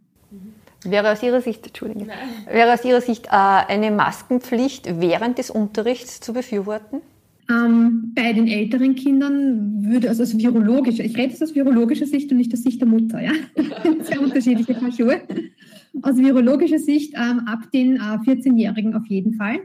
Wäre 0.85 1.13
aus 1.13 1.23
Ihrer 1.23 1.41
Sicht, 1.41 1.67
Entschuldigung, 1.67 2.09
wäre 2.51 2.73
aus 2.73 2.85
Ihrer 2.85 3.01
Sicht 3.01 3.27
äh, 3.27 3.31
eine 3.31 3.91
Maskenpflicht 3.91 5.01
während 5.01 5.39
des 5.39 5.51
Unterrichts 5.51 6.21
zu 6.21 6.33
befürworten? 6.33 7.03
Ähm, 7.51 8.13
bei 8.15 8.33
den 8.33 8.47
älteren 8.47 8.95
Kindern 8.95 9.85
würde, 9.85 10.09
also 10.09 10.23
aus 10.23 10.39
virologischer, 10.39 11.05
ich 11.05 11.17
rede 11.17 11.31
jetzt 11.31 11.43
aus 11.43 11.55
virologischer 11.55 12.07
Sicht 12.07 12.31
und 12.31 12.39
nicht 12.39 12.53
aus 12.53 12.63
Sicht 12.63 12.81
der 12.81 12.89
Mutter, 12.89 13.21
ja. 13.21 13.33
Sehr 14.03 14.21
unterschiedliche 14.21 14.75
Paar 14.75 14.93
Schuhe. 14.93 15.21
Aus 16.03 16.17
virologischer 16.17 16.79
Sicht 16.79 17.15
ähm, 17.15 17.41
ab 17.47 17.71
den 17.73 17.97
äh, 17.97 17.99
14-Jährigen 17.99 18.95
auf 18.95 19.07
jeden 19.07 19.35
Fall. 19.35 19.61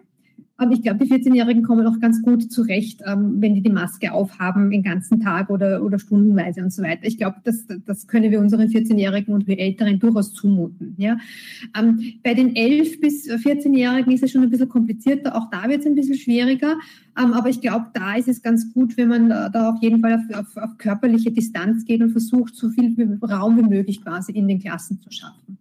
Ich 0.72 0.84
glaube, 0.84 1.06
die 1.06 1.12
14-Jährigen 1.12 1.64
kommen 1.64 1.86
auch 1.86 2.00
ganz 2.00 2.22
gut 2.22 2.50
zurecht, 2.50 3.02
ähm, 3.06 3.42
wenn 3.42 3.56
die 3.56 3.62
die 3.62 3.72
Maske 3.72 4.14
aufhaben 4.14 4.72
den 4.72 4.84
ganzen 4.84 5.20
Tag 5.20 5.50
oder, 5.50 5.84
oder 5.84 6.00
stundenweise 6.00 6.62
und 6.64 6.72
so 6.72 6.82
weiter. 6.82 7.04
Ich 7.04 7.18
glaube, 7.18 7.38
das, 7.44 7.66
das 7.86 8.08
können 8.08 8.32
wir 8.32 8.40
unseren 8.40 8.70
14-Jährigen 8.70 9.34
und 9.34 9.48
wir 9.48 9.60
Älteren 9.60 10.00
durchaus 10.00 10.34
zumuten. 10.34 10.96
Ja? 10.98 11.18
Ähm, 11.78 12.00
bei 12.24 12.34
den 12.34 12.54
11- 12.54 13.02
bis 13.02 13.30
14-Jährigen 13.30 14.14
ist 14.14 14.24
es 14.24 14.32
schon 14.32 14.44
ein 14.44 14.50
bisschen 14.50 14.70
komplizierter. 14.70 15.36
Auch 15.36 15.50
da 15.50 15.68
wird 15.68 15.82
es 15.82 15.88
ein 15.88 15.96
bisschen 15.96 16.16
schwieriger. 16.16 16.78
Ähm, 17.22 17.34
aber 17.34 17.50
ich 17.50 17.60
glaube, 17.60 17.88
da 17.94 18.16
ist 18.16 18.30
es 18.30 18.42
ganz 18.42 18.74
gut, 18.74 18.96
wenn 18.96 19.10
man 19.10 19.28
da, 19.28 19.50
da 19.50 19.72
auf 19.72 19.82
jeden 19.82 20.00
Fall 20.00 20.14
auf, 20.14 20.40
auf, 20.40 20.56
auf 20.56 20.78
körperliche 20.78 21.34
Distanz 21.34 21.84
geht 21.84 22.02
und 22.02 22.12
versucht, 22.12 22.56
so 22.56 22.70
viel 22.70 22.96
Raum 23.22 23.58
wie 23.58 23.76
möglich 23.76 24.02
quasi 24.02 24.32
in 24.32 24.48
den 24.48 24.60
Klassen 24.60 25.02
zu 25.02 25.12
schaffen. 25.12 25.58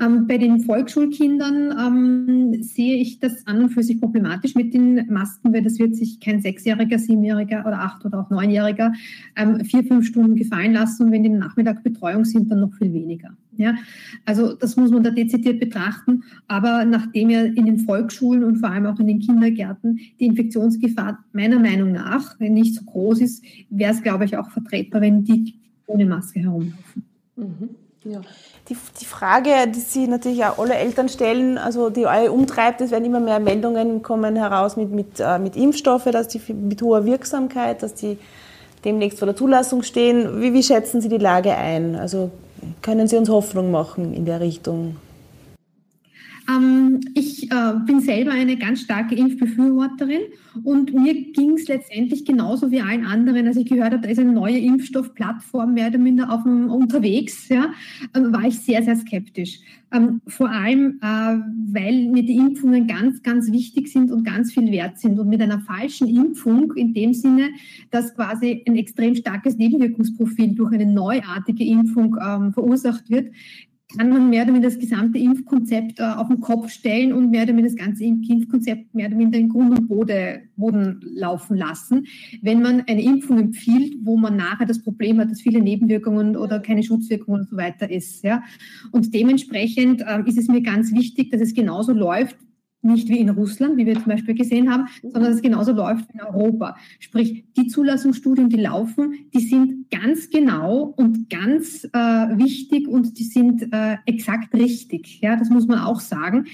Ähm, 0.00 0.26
bei 0.26 0.38
den 0.38 0.60
Volksschulkindern 0.60 1.74
ähm, 1.78 2.62
sehe 2.62 2.96
ich 2.96 3.18
das 3.18 3.46
an 3.46 3.62
und 3.62 3.70
für 3.70 3.82
sich 3.82 4.00
problematisch 4.00 4.54
mit 4.54 4.74
den 4.74 5.06
Masken, 5.12 5.52
weil 5.52 5.62
das 5.62 5.78
wird 5.78 5.96
sich 5.96 6.20
kein 6.20 6.40
Sechsjähriger, 6.40 6.98
Siebenjähriger 6.98 7.64
oder 7.66 7.80
Acht- 7.80 8.04
oder 8.04 8.20
auch 8.20 8.30
Neunjähriger 8.30 8.92
ähm, 9.36 9.64
vier, 9.64 9.84
fünf 9.84 10.06
Stunden 10.06 10.36
gefallen 10.36 10.74
lassen 10.74 11.04
und 11.04 11.12
wenn 11.12 11.22
die 11.22 11.28
Nachmittag 11.30 11.82
Betreuung 11.82 12.24
sind, 12.24 12.50
dann 12.50 12.60
noch 12.60 12.74
viel 12.74 12.92
weniger. 12.92 13.30
Ja, 13.56 13.74
also 14.26 14.52
das 14.52 14.76
muss 14.76 14.90
man 14.90 15.02
da 15.02 15.10
dezidiert 15.10 15.60
betrachten. 15.60 16.24
Aber 16.46 16.84
nachdem 16.84 17.30
ja 17.30 17.42
in 17.42 17.64
den 17.64 17.78
Volksschulen 17.78 18.44
und 18.44 18.58
vor 18.58 18.70
allem 18.70 18.84
auch 18.84 19.00
in 19.00 19.06
den 19.06 19.20
Kindergärten 19.20 19.98
die 20.20 20.26
Infektionsgefahr 20.26 21.24
meiner 21.32 21.58
Meinung 21.58 21.92
nach 21.92 22.38
nicht 22.38 22.74
so 22.74 22.84
groß 22.84 23.22
ist, 23.22 23.42
wäre 23.70 23.92
es, 23.92 24.02
glaube 24.02 24.26
ich, 24.26 24.36
auch 24.36 24.50
vertretbar, 24.50 25.00
wenn 25.00 25.24
die 25.24 25.54
ohne 25.86 26.04
Maske 26.04 26.40
herumlaufen. 26.40 27.04
Mhm. 27.36 27.85
Ja. 28.08 28.20
Die, 28.68 28.76
die 29.00 29.04
Frage, 29.04 29.50
die 29.68 29.80
Sie 29.80 30.08
natürlich 30.08 30.44
auch 30.44 30.58
alle 30.58 30.74
Eltern 30.74 31.08
stellen, 31.08 31.56
also 31.56 31.88
die 31.90 32.06
alle 32.06 32.32
umtreibt, 32.32 32.80
es 32.80 32.90
werden 32.90 33.04
immer 33.04 33.20
mehr 33.20 33.38
Meldungen 33.38 34.02
kommen 34.02 34.36
heraus 34.36 34.76
mit, 34.76 34.90
mit, 34.90 35.20
äh, 35.20 35.38
mit 35.38 35.56
Impfstoffe, 35.56 36.04
dass 36.04 36.28
die 36.28 36.40
mit 36.52 36.82
hoher 36.82 37.04
Wirksamkeit, 37.04 37.82
dass 37.82 37.94
die 37.94 38.18
demnächst 38.84 39.18
vor 39.18 39.26
der 39.26 39.36
Zulassung 39.36 39.82
stehen. 39.82 40.40
Wie, 40.40 40.52
wie 40.52 40.62
schätzen 40.62 41.00
Sie 41.00 41.08
die 41.08 41.18
Lage 41.18 41.54
ein? 41.54 41.96
Also 41.96 42.30
können 42.82 43.06
Sie 43.06 43.16
uns 43.16 43.28
Hoffnung 43.28 43.70
machen 43.70 44.14
in 44.14 44.24
der 44.24 44.40
Richtung? 44.40 44.96
Ähm, 46.48 47.00
ich 47.14 47.50
äh, 47.50 47.74
bin 47.84 48.00
selber 48.00 48.32
eine 48.32 48.56
ganz 48.56 48.80
starke 48.80 49.14
Impfbefürworterin 49.14 50.22
und 50.62 50.94
mir 50.94 51.14
ging 51.32 51.52
es 51.52 51.68
letztendlich 51.68 52.24
genauso 52.24 52.70
wie 52.70 52.80
allen 52.80 53.04
anderen, 53.04 53.46
als 53.46 53.56
ich 53.56 53.66
gehört 53.66 53.92
habe, 53.92 54.02
da 54.02 54.08
ist 54.08 54.18
eine 54.18 54.32
neue 54.32 54.58
Impfstoffplattform 54.58 55.74
mehr 55.74 55.88
oder 55.88 55.98
minder 55.98 56.32
auf 56.32 56.44
dem, 56.44 56.70
unterwegs, 56.70 57.48
ja, 57.48 57.72
äh, 58.14 58.20
war 58.20 58.44
ich 58.44 58.58
sehr, 58.58 58.82
sehr 58.82 58.96
skeptisch. 58.96 59.60
Ähm, 59.92 60.20
vor 60.26 60.50
allem, 60.50 60.98
äh, 61.00 61.38
weil 61.72 62.08
mir 62.08 62.24
die 62.24 62.36
Impfungen 62.36 62.88
ganz, 62.88 63.22
ganz 63.22 63.52
wichtig 63.52 63.88
sind 63.88 64.10
und 64.10 64.24
ganz 64.24 64.52
viel 64.52 64.72
wert 64.72 64.98
sind. 64.98 65.18
Und 65.18 65.28
mit 65.28 65.40
einer 65.40 65.60
falschen 65.60 66.08
Impfung, 66.08 66.72
in 66.74 66.92
dem 66.92 67.14
Sinne, 67.14 67.50
dass 67.92 68.14
quasi 68.14 68.64
ein 68.66 68.76
extrem 68.76 69.14
starkes 69.14 69.56
Nebenwirkungsprofil 69.56 70.54
durch 70.54 70.72
eine 70.72 70.86
neuartige 70.86 71.64
Impfung 71.64 72.16
ähm, 72.20 72.52
verursacht 72.52 73.08
wird, 73.10 73.32
kann 73.96 74.10
man 74.10 74.30
mehr 74.30 74.42
oder 74.42 74.52
weniger 74.52 74.68
das 74.68 74.78
gesamte 74.78 75.18
Impfkonzept 75.18 76.00
äh, 76.00 76.02
auf 76.02 76.26
den 76.28 76.40
Kopf 76.40 76.70
stellen 76.70 77.12
und 77.12 77.30
mehr 77.30 77.44
oder 77.44 77.52
weniger 77.52 77.68
das 77.68 77.76
ganze 77.76 78.04
Impfkonzept 78.04 78.94
mehr 78.94 79.06
oder 79.08 79.18
weniger 79.18 79.38
in 79.38 79.48
Grund 79.48 79.78
und 79.78 79.88
Boden, 79.88 80.50
Boden 80.56 81.00
laufen 81.14 81.56
lassen. 81.56 82.06
Wenn 82.42 82.62
man 82.62 82.82
eine 82.88 83.02
Impfung 83.02 83.38
empfiehlt, 83.38 83.94
wo 84.02 84.16
man 84.16 84.36
nachher 84.36 84.66
das 84.66 84.82
Problem 84.82 85.20
hat, 85.20 85.30
dass 85.30 85.40
viele 85.40 85.60
Nebenwirkungen 85.60 86.36
oder 86.36 86.58
keine 86.58 86.82
Schutzwirkungen 86.82 87.42
und 87.42 87.48
so 87.48 87.56
weiter 87.56 87.88
ist. 87.90 88.24
Ja. 88.24 88.42
Und 88.90 89.14
dementsprechend 89.14 90.02
äh, 90.02 90.22
ist 90.26 90.38
es 90.38 90.48
mir 90.48 90.62
ganz 90.62 90.92
wichtig, 90.92 91.30
dass 91.30 91.40
es 91.40 91.54
genauso 91.54 91.92
läuft, 91.92 92.36
nicht 92.86 93.08
wie 93.08 93.18
in 93.18 93.28
Russland, 93.30 93.76
wie 93.76 93.86
wir 93.86 93.94
zum 93.94 94.06
Beispiel 94.06 94.34
gesehen 94.34 94.70
haben, 94.72 94.88
sondern 95.02 95.24
dass 95.24 95.34
es 95.36 95.42
genauso 95.42 95.72
läuft 95.72 96.08
wie 96.08 96.18
in 96.18 96.24
Europa. 96.24 96.76
Sprich, 96.98 97.44
die 97.56 97.66
Zulassungsstudien, 97.66 98.48
die 98.48 98.60
laufen, 98.60 99.26
die 99.34 99.40
sind 99.40 99.90
ganz 99.90 100.30
genau 100.30 100.94
und 100.96 101.28
ganz 101.30 101.84
äh, 101.84 101.98
wichtig 102.38 102.88
und 102.88 103.18
die 103.18 103.24
sind 103.24 103.72
äh, 103.72 103.96
exakt 104.06 104.54
richtig. 104.54 105.20
Ja, 105.20 105.36
das 105.36 105.50
muss 105.50 105.66
man 105.66 105.80
auch 105.80 106.00
sagen. 106.00 106.46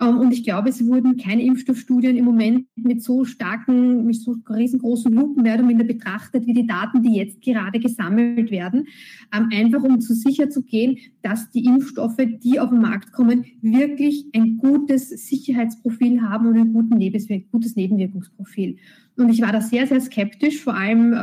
Ähm, 0.00 0.18
und 0.18 0.32
ich 0.32 0.44
glaube, 0.44 0.68
es 0.68 0.84
wurden 0.86 1.16
keine 1.16 1.42
Impfstoffstudien 1.42 2.16
im 2.16 2.24
Moment 2.24 2.66
mit 2.76 3.02
so 3.02 3.24
starken, 3.24 4.06
mit 4.06 4.16
so 4.16 4.36
riesengroßen 4.48 5.12
Lupen 5.12 5.42
mehr 5.42 5.54
oder 5.54 5.64
minder 5.64 5.84
betrachtet, 5.84 6.46
wie 6.46 6.54
die 6.54 6.66
Daten, 6.66 7.02
die 7.02 7.16
jetzt 7.16 7.40
gerade 7.42 7.78
gesammelt 7.78 8.50
werden. 8.50 8.86
Ähm, 9.34 9.48
einfach 9.52 9.82
um 9.82 10.00
zu 10.00 10.14
sicher 10.14 10.50
zu 10.50 10.62
gehen, 10.62 10.98
dass 11.22 11.50
die 11.50 11.64
Impfstoffe, 11.64 12.16
die 12.42 12.60
auf 12.60 12.70
den 12.70 12.80
Markt 12.80 13.12
kommen, 13.12 13.44
wirklich 13.60 14.26
ein 14.34 14.58
gutes 14.58 15.08
Sicherheitsprofil 15.08 16.22
haben 16.22 16.46
und 16.46 16.56
ein 16.56 17.44
gutes 17.50 17.76
Nebenwirkungsprofil. 17.76 18.76
Und 19.16 19.30
ich 19.30 19.42
war 19.42 19.52
da 19.52 19.60
sehr, 19.60 19.86
sehr 19.86 20.00
skeptisch, 20.00 20.62
vor 20.62 20.74
allem 20.74 21.12
äh, 21.12 21.16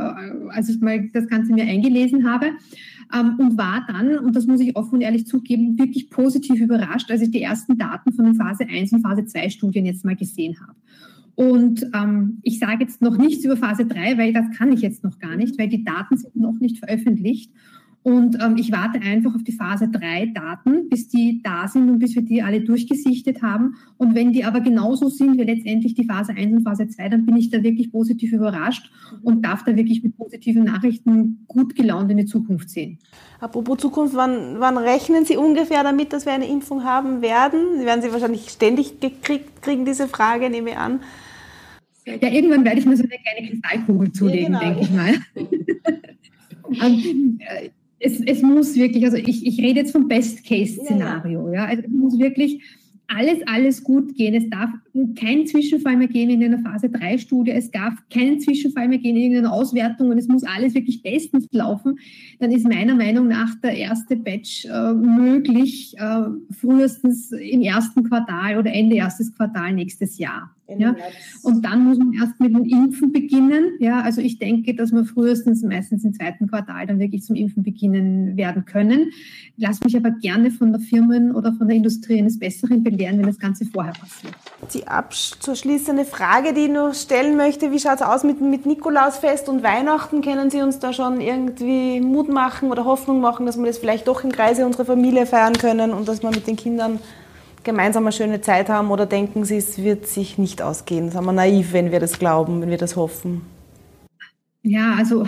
als 0.49 0.67
ich 0.67 0.81
mal 0.81 1.09
das 1.13 1.27
Ganze 1.27 1.53
mir 1.53 1.63
eingelesen 1.63 2.29
habe 2.29 2.51
ähm, 3.13 3.35
und 3.37 3.57
war 3.57 3.85
dann, 3.87 4.17
und 4.19 4.35
das 4.35 4.47
muss 4.47 4.59
ich 4.59 4.75
offen 4.75 4.95
und 4.95 5.01
ehrlich 5.01 5.27
zugeben, 5.27 5.77
wirklich 5.77 6.09
positiv 6.09 6.59
überrascht, 6.59 7.09
als 7.11 7.21
ich 7.21 7.31
die 7.31 7.41
ersten 7.41 7.77
Daten 7.77 8.13
von 8.13 8.25
den 8.25 8.35
Phase 8.35 8.65
1 8.67 8.93
und 8.93 9.01
Phase 9.01 9.25
2 9.25 9.49
Studien 9.49 9.85
jetzt 9.85 10.05
mal 10.05 10.15
gesehen 10.15 10.57
habe. 10.59 10.75
Und 11.35 11.85
ähm, 11.93 12.39
ich 12.43 12.59
sage 12.59 12.85
jetzt 12.85 13.01
noch 13.01 13.17
nichts 13.17 13.43
über 13.43 13.57
Phase 13.57 13.85
3, 13.85 14.17
weil 14.17 14.33
das 14.33 14.49
kann 14.57 14.71
ich 14.71 14.81
jetzt 14.81 15.03
noch 15.03 15.19
gar 15.19 15.35
nicht, 15.35 15.59
weil 15.59 15.67
die 15.67 15.83
Daten 15.83 16.17
sind 16.17 16.35
noch 16.35 16.59
nicht 16.59 16.79
veröffentlicht. 16.79 17.51
Und 18.05 18.37
ähm, 18.39 18.55
ich 18.55 18.71
warte 18.71 19.01
einfach 19.01 19.33
auf 19.33 19.41
die 19.41 19.51
Phase 19.51 19.87
3 19.87 20.27
Daten, 20.27 20.89
bis 20.89 21.07
die 21.07 21.41
da 21.41 21.67
sind 21.67 21.89
und 21.89 21.97
bis 21.97 22.13
wir 22.13 22.21
die 22.21 22.43
alle 22.43 22.61
durchgesichtet 22.61 23.41
haben. 23.41 23.77
Und 23.97 24.13
wenn 24.13 24.31
die 24.31 24.45
aber 24.45 24.59
genauso 24.59 25.09
sind 25.09 25.39
wie 25.39 25.43
letztendlich 25.43 25.95
die 25.95 26.05
Phase 26.05 26.33
1 26.33 26.53
und 26.53 26.63
Phase 26.63 26.87
2, 26.87 27.09
dann 27.09 27.25
bin 27.25 27.35
ich 27.35 27.49
da 27.49 27.63
wirklich 27.63 27.91
positiv 27.91 28.31
überrascht 28.31 28.91
und 29.23 29.43
darf 29.43 29.63
da 29.63 29.75
wirklich 29.75 30.03
mit 30.03 30.15
positiven 30.15 30.65
Nachrichten 30.65 31.45
gut 31.47 31.75
gelaunt 31.75 32.11
in 32.11 32.17
die 32.17 32.27
Zukunft 32.27 32.69
sehen. 32.69 32.99
Apropos 33.39 33.79
Zukunft, 33.79 34.13
wann, 34.15 34.59
wann 34.59 34.77
rechnen 34.77 35.25
Sie 35.25 35.35
ungefähr 35.35 35.81
damit, 35.81 36.13
dass 36.13 36.27
wir 36.27 36.33
eine 36.33 36.47
Impfung 36.47 36.83
haben 36.83 37.23
werden? 37.23 37.79
Sie 37.79 37.85
werden 37.87 38.03
Sie 38.03 38.13
wahrscheinlich 38.13 38.49
ständig 38.49 38.99
gekriegt, 38.99 39.63
kriegen, 39.63 39.83
diese 39.83 40.07
Frage, 40.07 40.51
nehme 40.51 40.69
ich 40.69 40.77
an. 40.77 40.99
Ja, 42.05 42.29
irgendwann 42.29 42.63
werde 42.65 42.77
ich 42.77 42.85
mir 42.85 42.97
so 42.97 43.03
eine 43.03 43.17
kleine 43.17 43.49
Kristallkugel 43.49 44.11
zulegen, 44.11 44.53
ja, 44.53 44.59
genau. 44.59 44.75
denke 44.75 44.81
ich 44.83 44.91
mal. 44.91 45.15
Es, 47.99 48.19
es 48.19 48.41
muss 48.41 48.75
wirklich, 48.75 49.05
also 49.05 49.17
ich, 49.17 49.45
ich 49.45 49.57
rede 49.59 49.79
jetzt 49.79 49.91
vom 49.91 50.07
Best-Case-Szenario, 50.07 51.47
ja, 51.49 51.53
ja. 51.53 51.65
Also 51.65 51.83
es 51.83 51.91
muss 51.91 52.19
wirklich 52.19 52.61
alles, 53.07 53.39
alles 53.45 53.83
gut 53.83 54.15
gehen. 54.15 54.33
Es 54.33 54.49
darf 54.49 54.69
kein 55.15 55.45
Zwischenfall 55.45 55.97
mehr 55.97 56.07
gehen 56.07 56.29
in 56.29 56.43
einer 56.43 56.59
Phase 56.59 56.89
3 56.89 57.17
Studie. 57.17 57.51
Es 57.51 57.71
darf 57.71 57.93
keinen 58.09 58.39
Zwischenfall 58.39 58.87
mehr 58.87 58.97
gehen 58.97 59.15
in 59.15 59.23
irgendeiner 59.23 59.53
Auswertung 59.53 60.09
und 60.09 60.17
es 60.17 60.27
muss 60.27 60.43
alles 60.43 60.73
wirklich 60.73 61.03
bestens 61.03 61.47
laufen. 61.51 61.99
Dann 62.39 62.51
ist 62.51 62.67
meiner 62.67 62.95
Meinung 62.95 63.27
nach 63.27 63.55
der 63.61 63.77
erste 63.77 64.15
Batch 64.15 64.65
äh, 64.65 64.93
möglich, 64.93 65.95
äh, 65.97 66.23
frühestens 66.51 67.31
im 67.31 67.61
ersten 67.61 68.03
Quartal 68.03 68.57
oder 68.57 68.73
Ende 68.73 68.95
erstes 68.95 69.33
Quartal 69.35 69.73
nächstes 69.73 70.17
Jahr. 70.17 70.54
Ja? 70.67 70.95
Und 71.43 71.63
dann 71.63 71.85
muss 71.85 71.97
man 71.97 72.13
erst 72.13 72.39
mit 72.39 72.53
dem 72.53 72.65
Impfen 72.65 73.11
beginnen. 73.11 73.73
Ja, 73.79 74.01
also 74.01 74.19
ich 74.21 74.39
denke, 74.39 74.73
dass 74.75 74.91
wir 74.91 75.05
frühestens 75.05 75.61
meistens 75.61 76.03
im 76.03 76.13
zweiten 76.13 76.47
Quartal 76.47 76.87
dann 76.87 76.99
wirklich 76.99 77.23
zum 77.23 77.35
Impfen 77.35 77.61
beginnen 77.61 78.35
werden 78.35 78.65
können. 78.65 79.11
Lass 79.57 79.83
mich 79.83 79.95
aber 79.95 80.11
gerne 80.11 80.49
von 80.49 80.71
der 80.71 80.81
Firmen 80.81 81.35
oder 81.35 81.53
von 81.53 81.67
der 81.67 81.77
Industrie 81.77 82.17
eines 82.17 82.39
Besseren 82.39 82.83
belehren, 82.83 83.19
wenn 83.19 83.27
das 83.27 83.37
Ganze 83.37 83.65
vorher 83.65 83.93
passiert. 83.93 84.33
Die 84.73 84.87
abzuschließende 84.87 86.03
Frage, 86.03 86.53
die 86.53 86.61
ich 86.61 86.71
noch 86.71 86.93
stellen 86.93 87.37
möchte, 87.37 87.71
wie 87.71 87.79
schaut 87.79 87.95
es 87.95 88.01
aus 88.01 88.23
mit, 88.23 88.41
mit 88.41 88.65
Nikolausfest 88.65 89.47
und 89.49 89.61
Weihnachten? 89.61 90.21
Können 90.21 90.49
Sie 90.49 90.61
uns 90.61 90.79
da 90.79 90.93
schon 90.93 91.21
irgendwie 91.21 92.01
Mut 92.01 92.27
machen 92.27 92.71
oder 92.71 92.85
Hoffnung 92.85 93.21
machen, 93.21 93.45
dass 93.45 93.57
wir 93.57 93.65
das 93.65 93.77
vielleicht 93.77 94.07
doch 94.07 94.23
im 94.23 94.31
Kreise 94.31 94.65
unserer 94.65 94.85
Familie 94.85 95.27
feiern 95.27 95.53
können 95.53 95.91
und 95.91 96.07
dass 96.07 96.23
wir 96.23 96.31
mit 96.31 96.47
den 96.47 96.55
Kindern 96.55 96.99
gemeinsam 97.65 98.03
eine 98.03 98.13
schöne 98.13 98.39
Zeit 98.39 98.69
haben 98.69 98.91
oder 98.91 99.05
denken 99.05 99.43
Sie, 99.43 99.57
es 99.57 99.83
wird 99.83 100.07
sich 100.07 100.37
nicht 100.37 100.61
ausgehen? 100.61 101.09
Sind 101.11 101.25
wir 101.25 101.33
naiv, 101.33 101.73
wenn 101.73 101.91
wir 101.91 101.99
das 101.99 102.17
glauben, 102.17 102.61
wenn 102.61 102.69
wir 102.69 102.77
das 102.77 102.95
hoffen? 102.95 103.41
Ja, 104.63 104.95
also 104.97 105.25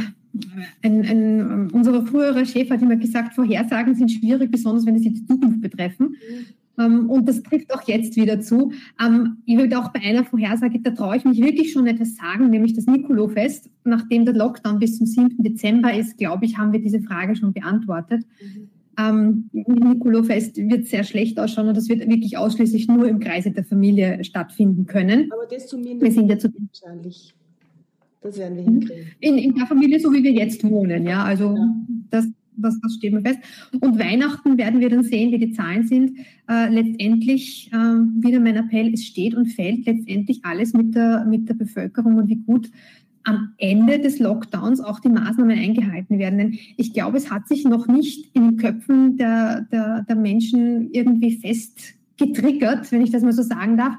ein, 0.81 1.05
ein, 1.05 1.71
unser 1.71 2.05
früherer 2.05 2.45
Chef 2.45 2.69
hat 2.69 2.81
immer 2.81 2.95
gesagt, 2.95 3.33
Vorhersagen 3.33 3.95
sind 3.95 4.11
schwierig, 4.11 4.51
besonders 4.51 4.85
wenn 4.85 4.97
sie 4.99 5.13
die 5.13 5.25
Zukunft 5.25 5.61
betreffen. 5.61 6.15
Mhm. 6.79 7.09
und 7.09 7.27
das 7.27 7.41
trifft 7.41 7.73
auch 7.73 7.81
jetzt 7.87 8.15
wieder 8.17 8.39
zu. 8.39 8.71
Ähm, 9.03 9.37
ich 9.45 9.57
würde 9.57 9.79
auch 9.79 9.89
bei 9.89 9.99
einer 9.99 10.23
Vorhersage, 10.23 10.79
da 10.79 10.91
traue 10.91 11.17
ich 11.17 11.25
mich 11.25 11.41
wirklich 11.41 11.71
schon 11.71 11.87
etwas 11.87 12.15
sagen, 12.15 12.51
nämlich 12.51 12.73
das 12.73 12.85
Nikolofest. 12.85 13.69
Nachdem 13.83 14.25
der 14.25 14.35
Lockdown 14.35 14.77
bis 14.77 14.99
zum 14.99 15.07
7. 15.07 15.37
Dezember 15.39 15.91
ist, 15.91 16.17
glaube 16.17 16.45
ich, 16.45 16.57
haben 16.57 16.71
wir 16.71 16.79
diese 16.79 17.01
Frage 17.01 17.35
schon 17.35 17.51
beantwortet. 17.51 18.23
Mhm 18.39 18.69
ähm, 18.97 19.49
Nikolofest 19.53 20.57
wird 20.57 20.87
sehr 20.87 21.03
schlecht 21.03 21.39
ausschauen 21.39 21.67
und 21.67 21.77
das 21.77 21.87
wird 21.89 22.07
wirklich 22.07 22.37
ausschließlich 22.37 22.87
nur 22.87 23.07
im 23.07 23.19
Kreise 23.19 23.51
der 23.51 23.63
Familie 23.63 24.23
stattfinden 24.23 24.85
können. 24.85 25.31
Aber 25.31 25.45
das 25.45 25.67
zumindest 25.67 26.01
wir 26.01 26.11
sind 26.11 26.29
ja 26.29 26.37
zu 26.37 26.49
wahrscheinlich. 26.53 27.33
Das 28.21 28.37
werden 28.37 28.57
wir 28.57 28.63
hinkriegen. 28.63 29.07
In, 29.19 29.37
in 29.37 29.55
der 29.55 29.67
Familie, 29.67 29.99
so 29.99 30.11
wie 30.11 30.23
wir 30.23 30.31
jetzt 30.31 30.63
wohnen, 30.63 31.05
ja. 31.05 31.23
Also 31.23 31.55
ja. 31.55 31.75
Das, 32.09 32.27
was, 32.57 32.77
was 32.81 32.95
steht 32.95 33.13
mir 33.13 33.21
fest. 33.21 33.39
Und 33.79 33.99
Weihnachten 33.99 34.57
werden 34.57 34.79
wir 34.79 34.89
dann 34.89 35.03
sehen, 35.03 35.31
wie 35.31 35.37
die 35.37 35.51
Zahlen 35.51 35.87
sind. 35.87 36.17
Äh, 36.49 36.69
letztendlich, 36.69 37.71
äh, 37.71 37.75
wieder 37.75 38.39
mein 38.39 38.55
Appell, 38.55 38.93
es 38.93 39.05
steht 39.05 39.35
und 39.35 39.47
fällt 39.47 39.85
letztendlich 39.85 40.43
alles 40.43 40.73
mit 40.73 40.95
der, 40.95 41.25
mit 41.25 41.47
der 41.47 41.53
Bevölkerung 41.53 42.15
und 42.15 42.29
wie 42.29 42.37
gut 42.37 42.71
am 43.27 43.53
Ende 43.57 43.99
des 43.99 44.19
Lockdowns 44.19 44.79
auch 44.79 45.01
die 45.01 45.09
Maßnahmen 45.09 45.59
eingehalten 45.59 46.17
werden. 46.17 46.37
Denn 46.37 46.59
ich 46.77 46.93
glaube, 46.93 47.17
es 47.17 47.29
hat 47.29 47.45
sich 47.49 47.65
noch 47.65 47.85
nicht 47.85 48.33
in 48.33 48.51
den 48.51 48.57
Köpfen 48.57 49.17
der, 49.17 49.67
der, 49.69 50.03
der 50.03 50.15
Menschen 50.15 50.89
irgendwie 50.93 51.35
fest 51.35 51.95
getriggert, 52.15 52.89
wenn 52.93 53.01
ich 53.01 53.11
das 53.11 53.23
mal 53.23 53.33
so 53.33 53.43
sagen 53.43 53.75
darf. 53.75 53.95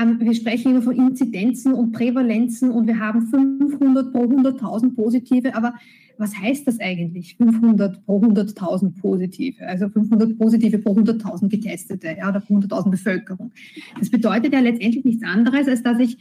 Ähm, 0.00 0.20
wir 0.20 0.34
sprechen 0.34 0.70
immer 0.70 0.82
von 0.82 0.94
Inzidenzen 0.94 1.74
und 1.74 1.90
Prävalenzen 1.90 2.70
und 2.70 2.86
wir 2.86 3.00
haben 3.00 3.26
500 3.26 4.12
pro 4.12 4.22
100.000 4.22 4.94
Positive, 4.94 5.56
aber 5.56 5.74
was 6.16 6.36
heißt 6.36 6.68
das 6.68 6.78
eigentlich? 6.78 7.34
500 7.38 8.06
pro 8.06 8.20
100.000 8.20 9.00
Positive, 9.00 9.66
also 9.66 9.88
500 9.88 10.38
Positive 10.38 10.78
pro 10.78 10.92
100.000 10.92 11.48
Getestete 11.48 12.14
ja, 12.18 12.28
oder 12.28 12.38
pro 12.38 12.54
100.000 12.54 12.90
Bevölkerung. 12.90 13.50
Das 13.98 14.10
bedeutet 14.10 14.52
ja 14.52 14.60
letztendlich 14.60 15.04
nichts 15.04 15.24
anderes, 15.24 15.66
als 15.66 15.82
dass 15.82 15.98
ich 15.98 16.18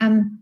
ähm, 0.00 0.38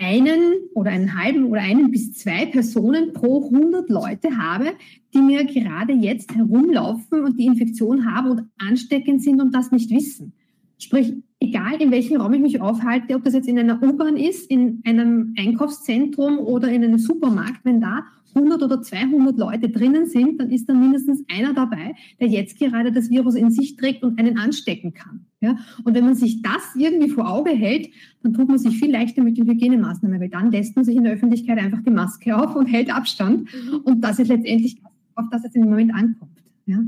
einen 0.00 0.54
oder 0.74 0.90
einen 0.90 1.20
halben 1.20 1.46
oder 1.46 1.60
einen 1.60 1.90
bis 1.90 2.12
zwei 2.12 2.46
Personen 2.46 3.12
pro 3.12 3.44
100 3.44 3.88
Leute 3.90 4.36
habe, 4.36 4.72
die 5.14 5.20
mir 5.20 5.44
gerade 5.44 5.92
jetzt 5.92 6.34
herumlaufen 6.34 7.24
und 7.24 7.38
die 7.38 7.46
Infektion 7.46 8.04
haben 8.04 8.30
und 8.30 8.42
ansteckend 8.58 9.22
sind 9.22 9.40
und 9.40 9.54
das 9.54 9.72
nicht 9.72 9.90
wissen. 9.90 10.32
Sprich, 10.78 11.14
egal 11.40 11.80
in 11.80 11.90
welchem 11.90 12.20
Raum 12.20 12.34
ich 12.34 12.40
mich 12.40 12.60
aufhalte, 12.60 13.14
ob 13.14 13.24
das 13.24 13.34
jetzt 13.34 13.48
in 13.48 13.58
einer 13.58 13.82
U-Bahn 13.82 14.16
ist, 14.16 14.50
in 14.50 14.82
einem 14.84 15.34
Einkaufszentrum 15.38 16.38
oder 16.38 16.68
in 16.68 16.84
einem 16.84 16.98
Supermarkt, 16.98 17.64
wenn 17.64 17.80
da 17.80 18.04
100 18.34 18.62
oder 18.62 18.82
200 18.82 19.38
Leute 19.38 19.70
drinnen 19.70 20.06
sind, 20.06 20.40
dann 20.40 20.50
ist 20.50 20.68
da 20.68 20.74
mindestens 20.74 21.24
einer 21.32 21.54
dabei, 21.54 21.94
der 22.20 22.28
jetzt 22.28 22.58
gerade 22.58 22.92
das 22.92 23.08
Virus 23.08 23.34
in 23.34 23.50
sich 23.50 23.76
trägt 23.76 24.02
und 24.02 24.18
einen 24.18 24.38
anstecken 24.38 24.92
kann. 24.92 25.26
Ja? 25.40 25.56
Und 25.84 25.94
wenn 25.94 26.04
man 26.04 26.14
sich 26.14 26.42
das 26.42 26.74
irgendwie 26.76 27.10
vor 27.10 27.28
Auge 27.28 27.50
hält, 27.50 27.88
dann 28.22 28.32
tut 28.32 28.48
man 28.48 28.58
sich 28.58 28.78
viel 28.78 28.90
leichter 28.90 29.22
mit 29.22 29.36
den 29.36 29.46
Hygienemaßnahmen, 29.46 30.20
weil 30.20 30.28
dann 30.28 30.50
lässt 30.50 30.76
man 30.76 30.84
sich 30.84 30.96
in 30.96 31.04
der 31.04 31.12
Öffentlichkeit 31.12 31.58
einfach 31.58 31.82
die 31.82 31.90
Maske 31.90 32.36
auf 32.36 32.56
und 32.56 32.66
hält 32.66 32.94
Abstand. 32.94 33.48
Und 33.84 34.02
das 34.02 34.18
ist 34.18 34.28
letztendlich, 34.28 34.80
auf 35.14 35.26
das 35.30 35.44
es 35.44 35.54
im 35.54 35.64
Moment 35.64 35.94
ankommt. 35.94 36.30
Ja? 36.66 36.78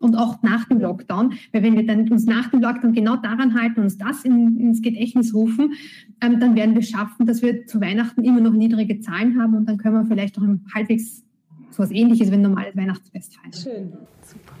und 0.00 0.16
auch 0.16 0.42
nach 0.42 0.64
dem 0.64 0.80
Lockdown, 0.80 1.34
weil 1.52 1.62
wenn 1.62 1.76
wir 1.76 1.86
dann 1.86 2.08
uns 2.10 2.24
nach 2.24 2.48
dem 2.48 2.60
Lockdown 2.60 2.92
genau 2.92 3.16
daran 3.16 3.54
halten, 3.54 3.82
uns 3.82 3.98
das 3.98 4.24
in, 4.24 4.58
ins 4.58 4.82
Gedächtnis 4.82 5.34
rufen, 5.34 5.74
ähm, 6.20 6.40
dann 6.40 6.56
werden 6.56 6.74
wir 6.74 6.82
schaffen, 6.82 7.26
dass 7.26 7.42
wir 7.42 7.66
zu 7.66 7.80
Weihnachten 7.80 8.24
immer 8.24 8.40
noch 8.40 8.52
niedrige 8.52 9.00
Zahlen 9.00 9.40
haben 9.40 9.54
und 9.54 9.68
dann 9.68 9.76
können 9.76 9.94
wir 9.96 10.06
vielleicht 10.06 10.38
auch 10.38 10.42
halbwegs 10.74 11.22
so 11.70 11.82
etwas 11.82 11.90
Ähnliches 11.94 12.30
wie 12.30 12.34
ein 12.34 12.42
normales 12.42 12.74
Weihnachtsfest 12.74 13.36
feiern. 13.36 13.52
Schön, 13.52 13.92
super. 14.22 14.59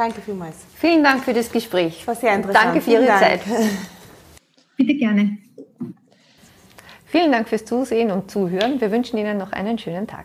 Danke 0.00 0.22
vielmals. 0.22 0.56
Vielen 0.76 1.04
Dank 1.04 1.22
für 1.24 1.34
das 1.34 1.52
Gespräch. 1.52 2.06
War 2.06 2.14
sehr 2.14 2.34
interessant. 2.34 2.64
Danke 2.64 2.80
für 2.80 2.92
Ihre 2.92 3.06
Zeit. 3.06 3.42
Bitte 4.78 4.94
gerne. 4.94 5.36
Vielen 7.04 7.30
Dank 7.30 7.50
fürs 7.50 7.66
Zusehen 7.66 8.10
und 8.10 8.30
Zuhören. 8.30 8.80
Wir 8.80 8.90
wünschen 8.90 9.18
Ihnen 9.18 9.36
noch 9.36 9.52
einen 9.52 9.76
schönen 9.76 10.06
Tag. 10.06 10.24